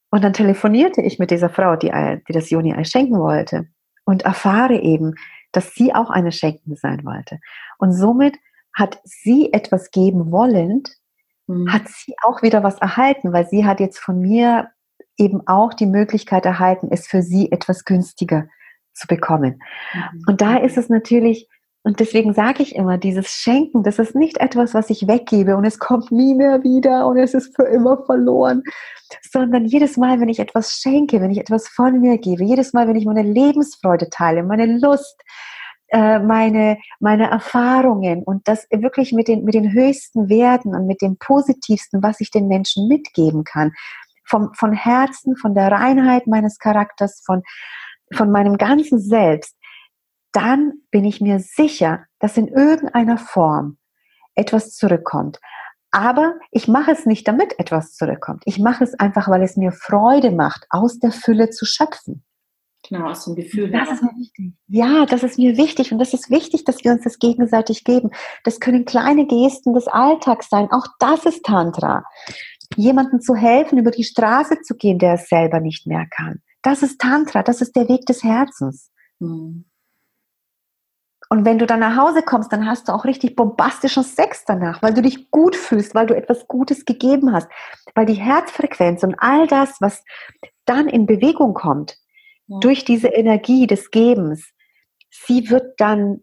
Und 0.10 0.24
dann 0.24 0.34
telefonierte 0.34 1.02
ich 1.02 1.20
mit 1.20 1.32
dieser 1.32 1.50
Frau, 1.50 1.76
die, 1.76 1.92
die 2.28 2.34
das 2.34 2.50
Juni-Ei 2.50 2.84
schenken 2.84 3.20
wollte 3.20 3.68
und 4.06 4.24
erfahre 4.24 4.76
eben, 4.76 5.16
dass 5.52 5.74
sie 5.74 5.94
auch 5.94 6.10
eine 6.10 6.32
Schenkende 6.32 6.78
sein 6.78 7.06
wollte. 7.06 7.40
Und 7.78 7.94
somit 7.94 8.38
hat 8.74 9.00
sie 9.04 9.52
etwas 9.54 9.92
geben 9.92 10.32
wollend, 10.32 10.90
mhm. 11.48 11.72
hat 11.72 11.88
sie 11.88 12.16
auch 12.22 12.42
wieder 12.42 12.64
was 12.64 12.78
erhalten, 12.80 13.34
weil 13.34 13.48
sie 13.48 13.66
hat 13.66 13.80
jetzt 13.80 14.00
von 14.00 14.20
mir 14.20 14.70
eben 15.18 15.46
auch 15.48 15.74
die 15.74 15.86
Möglichkeit 15.86 16.46
erhalten, 16.46 16.88
es 16.92 17.08
für 17.08 17.22
sie 17.22 17.52
etwas 17.52 17.86
günstiger 17.86 18.48
zu 18.94 19.08
bekommen. 19.08 19.62
Mhm. 19.94 20.24
Und 20.28 20.42
da 20.42 20.58
ist 20.58 20.78
es 20.78 20.90
natürlich 20.90 21.50
Und 21.84 22.00
deswegen 22.00 22.34
sage 22.34 22.62
ich 22.62 22.76
immer, 22.76 22.98
dieses 23.00 23.30
Schenken, 23.30 23.82
das 23.82 23.98
ist 23.98 24.14
nicht 24.14 24.38
etwas, 24.38 24.76
was 24.76 24.92
ich 24.92 25.08
weggebe 25.08 25.58
und 25.58 25.66
es 25.66 25.80
kommt 25.80 26.12
nie 26.12 26.36
mehr 26.36 26.64
wieder 26.64 27.08
und 27.08 27.18
es 27.18 27.34
ist 27.34 27.56
für 27.56 27.64
immer 27.64 28.06
verloren, 28.06 28.64
sondern 29.32 29.66
jedes 29.66 29.98
Mal, 29.98 30.20
wenn 30.20 30.30
ich 30.30 30.40
etwas 30.40 30.74
schenke, 30.74 31.22
wenn 31.22 31.32
ich 31.32 31.40
etwas 31.40 31.68
von 31.68 32.00
mir 32.00 32.20
gebe, 32.20 32.44
jedes 32.44 32.74
Mal, 32.74 32.88
wenn 32.88 32.96
ich 32.96 33.06
meine 33.06 33.24
Lebensfreude 33.24 34.10
teile, 34.12 34.44
meine 34.44 34.78
Lust, 34.78 35.20
äh, 35.88 36.20
meine, 36.20 36.78
meine 37.00 37.30
Erfahrungen 37.30 38.24
und 38.24 38.48
das 38.48 38.68
wirklich 38.70 39.12
mit 39.12 39.28
den, 39.28 39.44
mit 39.44 39.56
den 39.56 39.74
höchsten 39.74 40.30
Werten 40.30 40.76
und 40.76 40.86
mit 40.86 41.02
dem 41.02 41.18
Positivsten, 41.18 42.04
was 42.04 42.22
ich 42.22 42.30
den 42.30 42.48
Menschen 42.48 42.88
mitgeben 42.88 43.44
kann, 43.44 43.72
vom, 44.24 44.54
von 44.54 44.72
Herzen, 44.72 45.36
von 45.36 45.56
der 45.56 45.72
Reinheit 45.72 46.28
meines 46.28 46.60
Charakters, 46.60 47.24
von, 47.26 47.42
von 48.14 48.32
meinem 48.32 48.58
ganzen 48.58 49.00
Selbst, 49.00 49.56
dann 50.32 50.74
bin 50.92 51.06
ich 51.06 51.22
mir 51.22 51.40
sicher, 51.40 52.06
dass 52.20 52.38
in 52.38 52.48
irgendeiner 52.48 53.18
Form 53.18 53.78
etwas 54.36 54.76
zurückkommt. 54.76 55.40
Aber 55.92 56.36
ich 56.52 56.68
mache 56.70 56.92
es 56.92 57.06
nicht, 57.06 57.28
damit 57.28 57.60
etwas 57.60 57.96
zurückkommt. 57.96 58.44
Ich 58.46 58.60
mache 58.60 58.84
es 58.84 58.98
einfach, 58.98 59.28
weil 59.28 59.44
es 59.44 59.58
mir 59.58 59.74
Freude 59.74 60.32
macht, 60.32 60.66
aus 60.70 61.00
der 61.00 61.12
Fülle 61.12 61.50
zu 61.50 61.66
schöpfen. 61.66 62.24
Genau, 62.88 63.10
aus 63.10 63.26
dem 63.26 63.36
Gefühl. 63.36 63.70
Das 63.70 63.92
ist 63.92 64.02
mir 64.02 64.18
wichtig. 64.18 64.54
Ja, 64.68 65.06
das 65.06 65.24
ist 65.24 65.38
mir 65.38 65.58
wichtig 65.58 65.92
und 65.92 66.00
das 66.00 66.14
ist 66.14 66.30
wichtig, 66.30 66.64
dass 66.64 66.84
wir 66.84 66.92
uns 66.92 67.04
das 67.04 67.20
gegenseitig 67.20 67.84
geben. 67.84 68.10
Das 68.44 68.60
können 68.60 68.86
kleine 68.86 69.28
Gesten 69.28 69.74
des 69.74 69.88
Alltags 69.88 70.50
sein. 70.50 70.70
Auch 70.72 70.88
das 71.00 71.26
ist 71.26 71.44
Tantra. 71.44 72.06
Jemandem 72.78 73.20
zu 73.20 73.36
helfen, 73.36 73.78
über 73.78 73.92
die 73.92 74.06
Straße 74.06 74.62
zu 74.62 74.76
gehen, 74.76 74.98
der 74.98 75.16
es 75.16 75.28
selber 75.28 75.60
nicht 75.60 75.86
mehr 75.86 76.06
kann. 76.10 76.42
Das 76.64 76.84
ist 76.84 77.00
Tantra. 77.00 77.44
Das 77.44 77.62
ist 77.62 77.76
der 77.76 77.88
Weg 77.88 78.06
des 78.06 78.24
Herzens. 78.24 78.92
Mhm. 79.20 79.66
Und 81.32 81.46
wenn 81.46 81.60
du 81.60 81.66
dann 81.66 81.80
nach 81.80 81.96
Hause 81.96 82.24
kommst, 82.24 82.52
dann 82.52 82.68
hast 82.68 82.90
du 82.90 82.92
auch 82.92 83.06
richtig 83.06 83.38
bombastischen 83.38 84.04
Sex 84.04 84.44
danach, 84.46 84.82
weil 84.82 84.94
du 84.94 85.02
dich 85.02 85.32
gut 85.32 85.56
fühlst, 85.56 85.96
weil 85.96 86.06
du 86.06 86.14
etwas 86.14 86.46
Gutes 86.46 86.84
gegeben 86.84 87.32
hast. 87.32 87.48
Weil 87.96 88.06
die 88.06 88.16
Herzfrequenz 88.16 89.02
und 89.04 89.16
all 89.18 89.48
das, 89.48 89.78
was 89.80 90.04
dann 90.66 90.90
in 90.90 91.06
Bewegung 91.06 91.54
kommt, 91.54 91.98
ja. 92.48 92.60
durch 92.60 92.84
diese 92.84 93.08
Energie 93.08 93.66
des 93.66 93.92
Gebens, 93.92 94.52
sie 95.10 95.50
wird 95.50 95.80
dann 95.80 96.22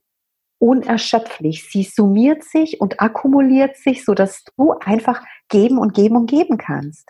unerschöpflich. 0.59 1.71
Sie 1.71 1.85
summiert 1.85 2.45
sich 2.45 2.79
und 2.79 3.01
akkumuliert 3.01 3.79
sich, 3.79 4.05
sodass 4.05 4.45
du 4.59 4.73
einfach 4.73 5.23
geben 5.49 5.79
und 5.79 5.95
geben 5.95 6.17
und 6.17 6.29
geben 6.29 6.59
kannst. 6.59 7.09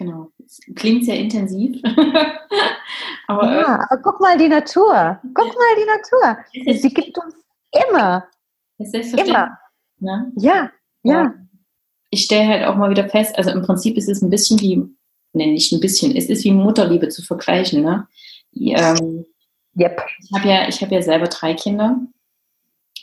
Genau. 0.00 0.32
Klingt 0.76 1.04
sehr 1.04 1.18
intensiv. 1.18 1.78
aber, 3.26 3.44
ja, 3.44 3.60
äh, 3.60 3.86
aber 3.86 4.02
guck 4.02 4.18
mal 4.18 4.38
die 4.38 4.48
Natur. 4.48 5.20
Guck 5.34 5.46
mal 5.46 5.76
die 5.76 6.64
Natur. 6.64 6.74
Sie 6.80 6.88
gibt 6.88 7.18
uns 7.18 7.34
immer. 7.86 8.24
Immer. 8.78 9.58
Ne? 9.98 10.32
Ja, 10.36 10.70
ja. 11.02 11.34
Ich 12.08 12.24
stelle 12.24 12.48
halt 12.48 12.64
auch 12.64 12.76
mal 12.76 12.88
wieder 12.88 13.10
fest, 13.10 13.36
also 13.36 13.50
im 13.50 13.60
Prinzip 13.60 13.98
ist 13.98 14.08
es 14.08 14.22
ein 14.22 14.30
bisschen 14.30 14.58
wie, 14.62 14.76
ne, 15.34 15.46
nicht 15.48 15.70
ein 15.70 15.80
bisschen, 15.80 16.16
es 16.16 16.30
ist 16.30 16.44
wie 16.44 16.52
Mutterliebe 16.52 17.10
zu 17.10 17.22
vergleichen. 17.22 17.82
Ne? 17.82 18.08
Die, 18.52 18.72
ähm, 18.72 19.26
yep. 19.78 20.00
Ich 20.24 20.32
habe 20.32 20.48
ja, 20.48 20.66
hab 20.66 20.90
ja 20.90 21.02
selber 21.02 21.26
drei 21.26 21.52
Kinder. 21.52 22.00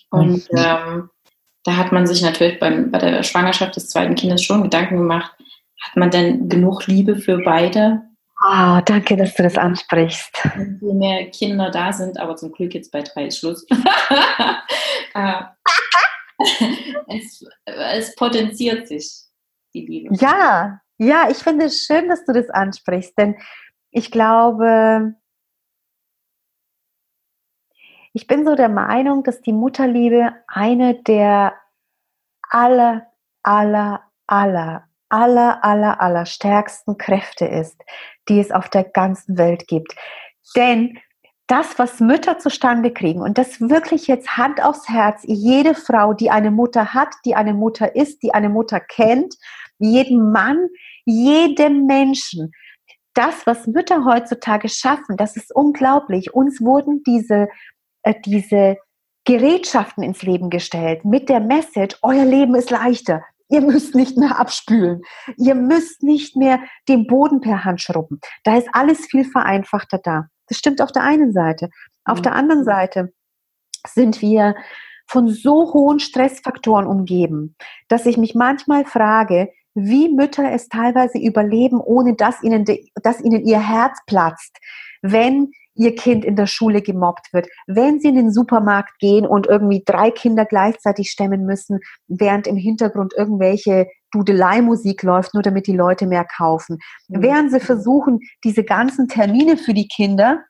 Und 0.10 0.52
mhm. 0.52 0.58
ähm, 0.58 1.10
da 1.62 1.78
hat 1.78 1.92
man 1.92 2.08
sich 2.08 2.24
natürlich 2.24 2.60
beim, 2.60 2.90
bei 2.90 2.98
der 2.98 3.22
Schwangerschaft 3.22 3.76
des 3.76 3.88
zweiten 3.90 4.16
Kindes 4.16 4.42
schon 4.42 4.64
Gedanken 4.64 4.98
gemacht, 4.98 5.38
hat 5.82 5.96
man 5.96 6.12
denn 6.12 6.50
genug 6.50 6.88
Liebe 6.88 7.16
für 7.16 7.38
beide? 7.40 8.04
Ah, 8.40 8.78
oh, 8.78 8.82
danke, 8.86 9.18
dass 9.18 9.34
du 9.34 9.44
das 9.44 9.58
ansprichst. 9.58 10.32
Wenn 10.56 10.78
viel 10.78 10.94
mehr 10.94 11.30
Kinder 11.32 11.72
da 11.72 11.92
sind, 11.92 12.20
aber 12.20 12.36
zum 12.36 12.52
Glück 12.52 12.76
jetzt 12.76 12.92
bei 12.92 13.02
drei 13.02 13.28
ist 13.28 13.40
Schluss. 13.40 13.66
Äh, 15.13 15.42
es, 17.08 17.46
es 17.66 18.16
potenziert 18.16 18.88
sich, 18.88 19.24
die 19.74 19.86
Liebe. 19.86 20.16
Ja, 20.16 20.82
ja, 20.98 21.30
ich 21.30 21.38
finde 21.38 21.66
es 21.66 21.86
schön, 21.86 22.10
dass 22.10 22.26
du 22.26 22.34
das 22.34 22.50
ansprichst, 22.50 23.18
denn 23.18 23.38
ich 23.92 24.12
glaube, 24.12 25.16
ich 28.13 28.28
bin 28.28 28.46
so 28.46 28.56
der 28.56 28.70
Meinung, 28.70 29.24
dass 29.24 29.42
die 29.42 29.54
Mutterliebe 29.54 30.34
eine 30.48 31.02
der 31.04 31.54
aller, 32.50 33.08
aller, 33.44 34.04
aller 34.26 34.88
aller, 35.10 35.63
aller, 35.63 36.02
aller 36.02 36.26
stärksten 36.26 36.98
Kräfte 36.98 37.46
ist, 37.46 37.82
die 38.30 38.39
es 38.39 38.52
auf 38.52 38.70
der 38.70 38.84
ganzen 38.84 39.38
Welt 39.38 39.67
gibt. 39.67 39.96
Denn 40.56 40.98
das, 41.48 41.80
was 41.80 42.00
Mütter 42.00 42.39
zustande 42.39 42.91
kriegen, 42.91 43.22
und 43.22 43.38
das 43.38 43.62
wirklich 43.62 44.08
jetzt 44.08 44.38
Hand 44.38 44.62
aufs 44.62 44.89
Herz, 44.89 45.22
jede 45.26 45.76
Frau, 45.76 46.13
die 46.13 46.30
eine 46.30 46.52
Mutter 46.52 46.93
hat, 46.93 47.10
die 47.26 47.36
eine 47.36 47.54
Mutter 47.54 47.96
ist, 47.96 48.22
die 48.22 48.34
eine 48.34 48.50
Mutter 48.50 48.82
kennt, 48.82 49.36
jeden 49.80 50.32
Mann, 50.32 50.67
jedem 51.06 51.86
Menschen, 51.86 52.52
das, 53.13 53.48
was 53.48 53.65
Mütter 53.65 54.06
heutzutage 54.06 54.70
schaffen, 54.70 55.17
das 55.17 55.38
ist 55.38 55.56
unglaublich. 55.56 56.34
Uns 56.34 56.62
wurden 56.62 57.02
diese, 57.04 57.48
äh, 58.04 58.13
diese 58.26 58.78
Gerätschaften 59.26 60.04
ins 60.04 60.22
Leben 60.22 60.50
gestellt 60.50 61.04
mit 61.04 61.28
der 61.28 61.39
Message, 61.39 61.98
euer 62.02 62.26
Leben 62.26 62.56
ist 62.56 62.70
leichter, 62.70 63.24
Ihr 63.50 63.62
müsst 63.62 63.96
nicht 63.96 64.18
mehr 64.18 64.40
abspülen. 64.40 65.02
Ihr 65.38 65.56
müsst 65.56 66.04
nicht 66.04 66.36
mehr 66.36 66.60
den 66.88 67.08
Boden 67.08 67.40
per 67.40 67.64
Hand 67.64 67.82
schrubben. 67.82 68.20
Da 68.44 68.58
ist 68.58 68.68
alles 68.74 69.06
viel 69.06 69.24
vereinfachter 69.24 70.00
da. 70.00 70.28
Das 70.48 70.58
stimmt 70.58 70.82
auf 70.82 70.92
der 70.92 71.04
einen 71.04 71.32
Seite. 71.32 71.70
Auf 72.06 72.20
mhm. 72.20 72.24
der 72.24 72.36
anderen 72.36 72.64
Seite 72.64 73.14
sind 73.88 74.22
wir 74.22 74.56
von 75.08 75.30
so 75.30 75.74
hohen 75.74 76.00
Stressfaktoren 76.00 76.86
umgeben, 76.86 77.56
dass 77.88 78.06
ich 78.06 78.18
mich 78.18 78.36
manchmal 78.36 78.84
frage, 78.84 79.50
wie 79.74 80.10
Mütter 80.10 80.52
es 80.52 80.70
teilweise 80.70 81.20
überleben, 81.20 81.80
ohne 81.80 82.16
dass 82.16 82.44
ihnen, 82.44 82.66
de, 82.66 82.90
dass 83.02 83.22
ihnen 83.22 83.46
ihr 83.46 83.60
Herz 83.60 84.00
platzt, 84.08 84.58
wenn 85.02 85.52
ihr 85.78 85.96
Kind 85.96 86.26
in 86.26 86.36
der 86.36 86.48
Schule 86.48 86.82
gemobbt 86.82 87.34
wird, 87.34 87.48
wenn 87.68 88.00
sie 88.00 88.10
in 88.10 88.16
den 88.16 88.32
Supermarkt 88.32 89.00
gehen 89.00 89.26
und 89.26 89.48
irgendwie 89.48 89.84
drei 89.86 90.12
Kinder 90.12 90.46
gleichzeitig 90.46 91.10
stemmen 91.10 91.46
müssen, 91.46 91.80
während 92.08 92.48
im 92.48 92.58
Hintergrund 92.58 93.13
irgendwelche 93.16 93.88
Dudelei-Musik 94.12 95.04
läuft, 95.04 95.34
nur 95.34 95.44
damit 95.44 95.68
die 95.68 95.76
Leute 95.76 96.08
mehr 96.08 96.26
kaufen, 96.26 96.80
mhm. 97.08 97.22
während 97.22 97.52
sie 97.52 97.60
versuchen, 97.60 98.20
diese 98.44 98.63
ganzen 98.63 99.08
Termine 99.08 99.58
für 99.58 99.74
die 99.74 99.88
Kinder, 99.88 100.44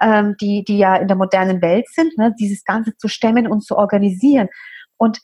ähm, 0.00 0.36
die, 0.40 0.64
die 0.64 0.78
ja 0.78 0.96
in 0.96 1.08
der 1.08 1.16
modernen 1.16 1.62
Welt 1.62 1.86
sind, 1.90 2.16
ne, 2.18 2.34
dieses 2.38 2.64
Ganze 2.64 2.96
zu 2.96 3.08
stemmen 3.08 3.46
und 3.46 3.64
zu 3.64 3.76
organisieren. 3.76 4.48
Und 4.96 5.18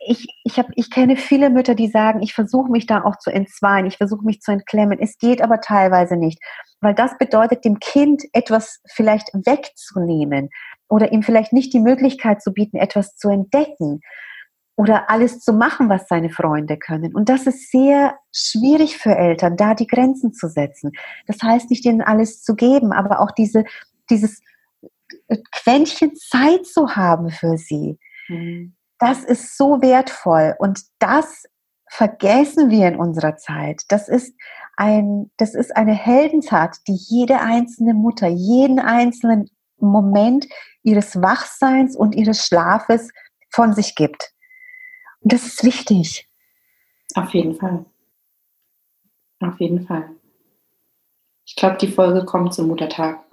ich, 0.00 0.26
ich, 0.44 0.58
hab, 0.58 0.66
ich 0.76 0.90
kenne 0.90 1.16
viele 1.16 1.50
Mütter, 1.50 1.74
die 1.74 1.88
sagen, 1.88 2.22
ich 2.22 2.32
versuche 2.32 2.70
mich 2.70 2.86
da 2.86 3.04
auch 3.04 3.16
zu 3.16 3.30
entzweien, 3.30 3.86
ich 3.86 3.98
versuche 3.98 4.24
mich 4.24 4.40
zu 4.40 4.50
entklemmen. 4.50 4.98
Es 4.98 5.18
geht 5.18 5.42
aber 5.42 5.60
teilweise 5.60 6.16
nicht, 6.16 6.42
weil 6.80 6.94
das 6.94 7.18
bedeutet, 7.18 7.64
dem 7.64 7.78
Kind 7.78 8.22
etwas 8.32 8.80
vielleicht 8.86 9.28
wegzunehmen 9.34 10.48
oder 10.88 11.12
ihm 11.12 11.22
vielleicht 11.22 11.52
nicht 11.52 11.74
die 11.74 11.80
Möglichkeit 11.80 12.42
zu 12.42 12.52
bieten, 12.52 12.78
etwas 12.78 13.14
zu 13.16 13.28
entdecken 13.28 14.00
oder 14.74 15.10
alles 15.10 15.40
zu 15.40 15.52
machen, 15.52 15.90
was 15.90 16.08
seine 16.08 16.30
Freunde 16.30 16.78
können. 16.78 17.14
Und 17.14 17.28
das 17.28 17.46
ist 17.46 17.70
sehr 17.70 18.16
schwierig 18.34 18.96
für 18.96 19.14
Eltern, 19.14 19.58
da 19.58 19.74
die 19.74 19.86
Grenzen 19.86 20.32
zu 20.32 20.48
setzen. 20.48 20.92
Das 21.26 21.42
heißt 21.42 21.68
nicht 21.68 21.84
ihnen 21.84 22.00
alles 22.00 22.42
zu 22.42 22.54
geben, 22.54 22.92
aber 22.92 23.20
auch 23.20 23.32
diese, 23.32 23.64
dieses 24.08 24.40
Quäntchen 25.52 26.16
Zeit 26.16 26.64
zu 26.64 26.96
haben 26.96 27.28
für 27.28 27.58
sie. 27.58 27.98
Mhm 28.28 28.74
das 29.00 29.24
ist 29.24 29.56
so 29.56 29.82
wertvoll 29.82 30.54
und 30.58 30.80
das 30.98 31.44
vergessen 31.88 32.70
wir 32.70 32.86
in 32.86 32.96
unserer 32.96 33.36
Zeit. 33.36 33.82
Das 33.88 34.08
ist 34.08 34.34
ein, 34.76 35.30
das 35.36 35.54
ist 35.54 35.76
eine 35.76 35.94
Heldentat, 35.94 36.76
die 36.86 36.94
jede 36.94 37.40
einzelne 37.40 37.94
Mutter, 37.94 38.28
jeden 38.28 38.78
einzelnen 38.78 39.50
Moment 39.78 40.46
ihres 40.82 41.20
Wachseins 41.20 41.96
und 41.96 42.14
ihres 42.14 42.46
Schlafes 42.46 43.10
von 43.50 43.72
sich 43.72 43.96
gibt. 43.96 44.32
Und 45.20 45.32
das 45.32 45.46
ist 45.46 45.64
wichtig. 45.64 46.28
Auf 47.14 47.34
jeden 47.34 47.54
Fall. 47.56 47.84
Auf 49.40 49.58
jeden 49.58 49.86
Fall. 49.86 50.10
Ich 51.44 51.56
glaube, 51.56 51.78
die 51.78 51.88
Folge 51.88 52.24
kommt 52.24 52.54
zum 52.54 52.68
Muttertag. 52.68 53.24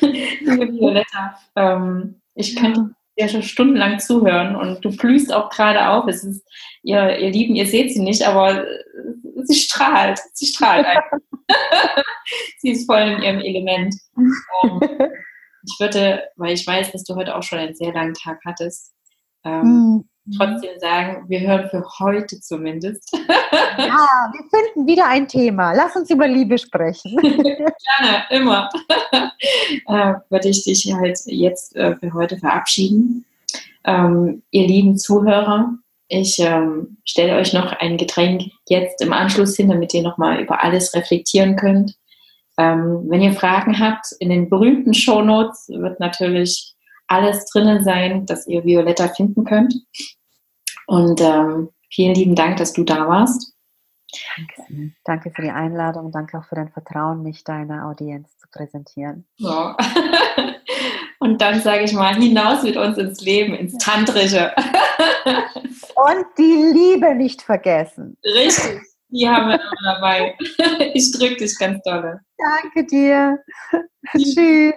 Liebe 0.00 0.72
Violetta, 0.72 1.38
ähm, 1.56 2.22
ich 2.38 2.56
könnte 2.56 2.94
dir 3.18 3.28
schon 3.28 3.42
stundenlang 3.42 3.98
zuhören 3.98 4.54
und 4.54 4.84
du 4.84 4.96
blühst 4.96 5.32
auch 5.32 5.50
gerade 5.50 5.88
auf. 5.88 6.06
Es 6.06 6.22
ist, 6.22 6.46
ihr, 6.82 7.18
ihr 7.18 7.30
Lieben, 7.30 7.56
ihr 7.56 7.66
seht 7.66 7.92
sie 7.92 8.00
nicht, 8.00 8.22
aber 8.22 8.64
sie 9.42 9.56
strahlt. 9.56 10.20
Sie 10.34 10.46
strahlt 10.46 10.86
einfach. 10.86 11.18
sie 12.58 12.70
ist 12.70 12.86
voll 12.86 13.00
in 13.00 13.22
ihrem 13.22 13.40
Element. 13.40 13.94
Ähm, 14.16 14.80
ich 15.64 15.80
würde, 15.80 16.22
weil 16.36 16.54
ich 16.54 16.66
weiß, 16.66 16.92
dass 16.92 17.02
du 17.02 17.16
heute 17.16 17.34
auch 17.34 17.42
schon 17.42 17.58
einen 17.58 17.74
sehr 17.74 17.92
langen 17.92 18.14
Tag 18.14 18.38
hattest, 18.46 18.94
ähm, 19.44 20.08
trotzdem 20.36 20.78
sagen, 20.78 21.24
wir 21.28 21.40
hören 21.40 21.68
für 21.70 21.84
heute 21.98 22.40
zumindest. 22.40 23.16
Ja, 23.78 24.32
wir 24.32 24.44
finden 24.50 24.88
wieder 24.88 25.06
ein 25.06 25.28
Thema. 25.28 25.72
Lass 25.72 25.94
uns 25.94 26.10
über 26.10 26.26
Liebe 26.26 26.58
sprechen. 26.58 27.16
Gerne, 27.22 28.24
immer. 28.30 28.68
äh, 29.86 30.14
würde 30.28 30.48
ich 30.48 30.64
dich 30.64 30.92
halt 30.92 31.18
jetzt 31.26 31.76
äh, 31.76 31.94
für 31.96 32.12
heute 32.12 32.38
verabschieden. 32.38 33.24
Ähm, 33.84 34.42
ihr 34.50 34.66
lieben 34.66 34.98
Zuhörer, 34.98 35.78
ich 36.08 36.38
ähm, 36.40 36.98
stelle 37.04 37.36
euch 37.36 37.52
noch 37.52 37.72
ein 37.72 37.98
Getränk 37.98 38.42
jetzt 38.68 39.00
im 39.02 39.12
Anschluss 39.12 39.56
hin, 39.56 39.68
damit 39.68 39.92
ihr 39.92 40.02
nochmal 40.02 40.40
über 40.40 40.62
alles 40.62 40.94
reflektieren 40.94 41.56
könnt. 41.56 41.94
Ähm, 42.56 43.04
wenn 43.08 43.22
ihr 43.22 43.34
Fragen 43.34 43.78
habt, 43.78 44.12
in 44.18 44.30
den 44.30 44.48
berühmten 44.48 44.94
Shownotes 44.94 45.68
wird 45.68 46.00
natürlich 46.00 46.74
alles 47.06 47.44
drinnen 47.46 47.84
sein, 47.84 48.26
dass 48.26 48.46
ihr 48.46 48.64
Violetta 48.64 49.08
finden 49.08 49.44
könnt. 49.44 49.74
Und 50.88 51.20
ähm, 51.20 51.68
vielen 51.90 52.14
lieben 52.14 52.34
Dank, 52.34 52.56
dass 52.56 52.72
du 52.72 52.82
da 52.82 53.06
warst. 53.06 53.52
Danke, 54.36 54.92
danke 55.04 55.30
für 55.30 55.42
die 55.42 55.50
Einladung 55.50 56.06
und 56.06 56.14
danke 56.14 56.38
auch 56.38 56.44
für 56.44 56.54
dein 56.54 56.70
Vertrauen, 56.70 57.22
mich 57.22 57.44
deiner 57.44 57.86
Audienz 57.86 58.38
zu 58.38 58.48
präsentieren. 58.50 59.26
So. 59.36 59.74
Und 61.20 61.42
dann 61.42 61.60
sage 61.60 61.82
ich 61.82 61.92
mal, 61.92 62.14
hinaus 62.14 62.62
mit 62.62 62.76
uns 62.76 62.96
ins 62.96 63.20
Leben, 63.20 63.52
ins 63.52 63.76
Tantrische. 63.78 64.52
Und 65.24 66.26
die 66.38 66.72
Liebe 66.72 67.14
nicht 67.14 67.42
vergessen. 67.42 68.16
Richtig, 68.24 68.80
die 69.08 69.28
haben 69.28 69.48
wir 69.48 69.56
immer 69.56 69.94
dabei. 69.94 70.38
Ich 70.94 71.12
drücke 71.12 71.36
dich 71.36 71.58
ganz 71.58 71.82
doll. 71.82 72.18
Danke 72.38 72.86
dir. 72.86 73.38
Tschüss. 74.16 74.74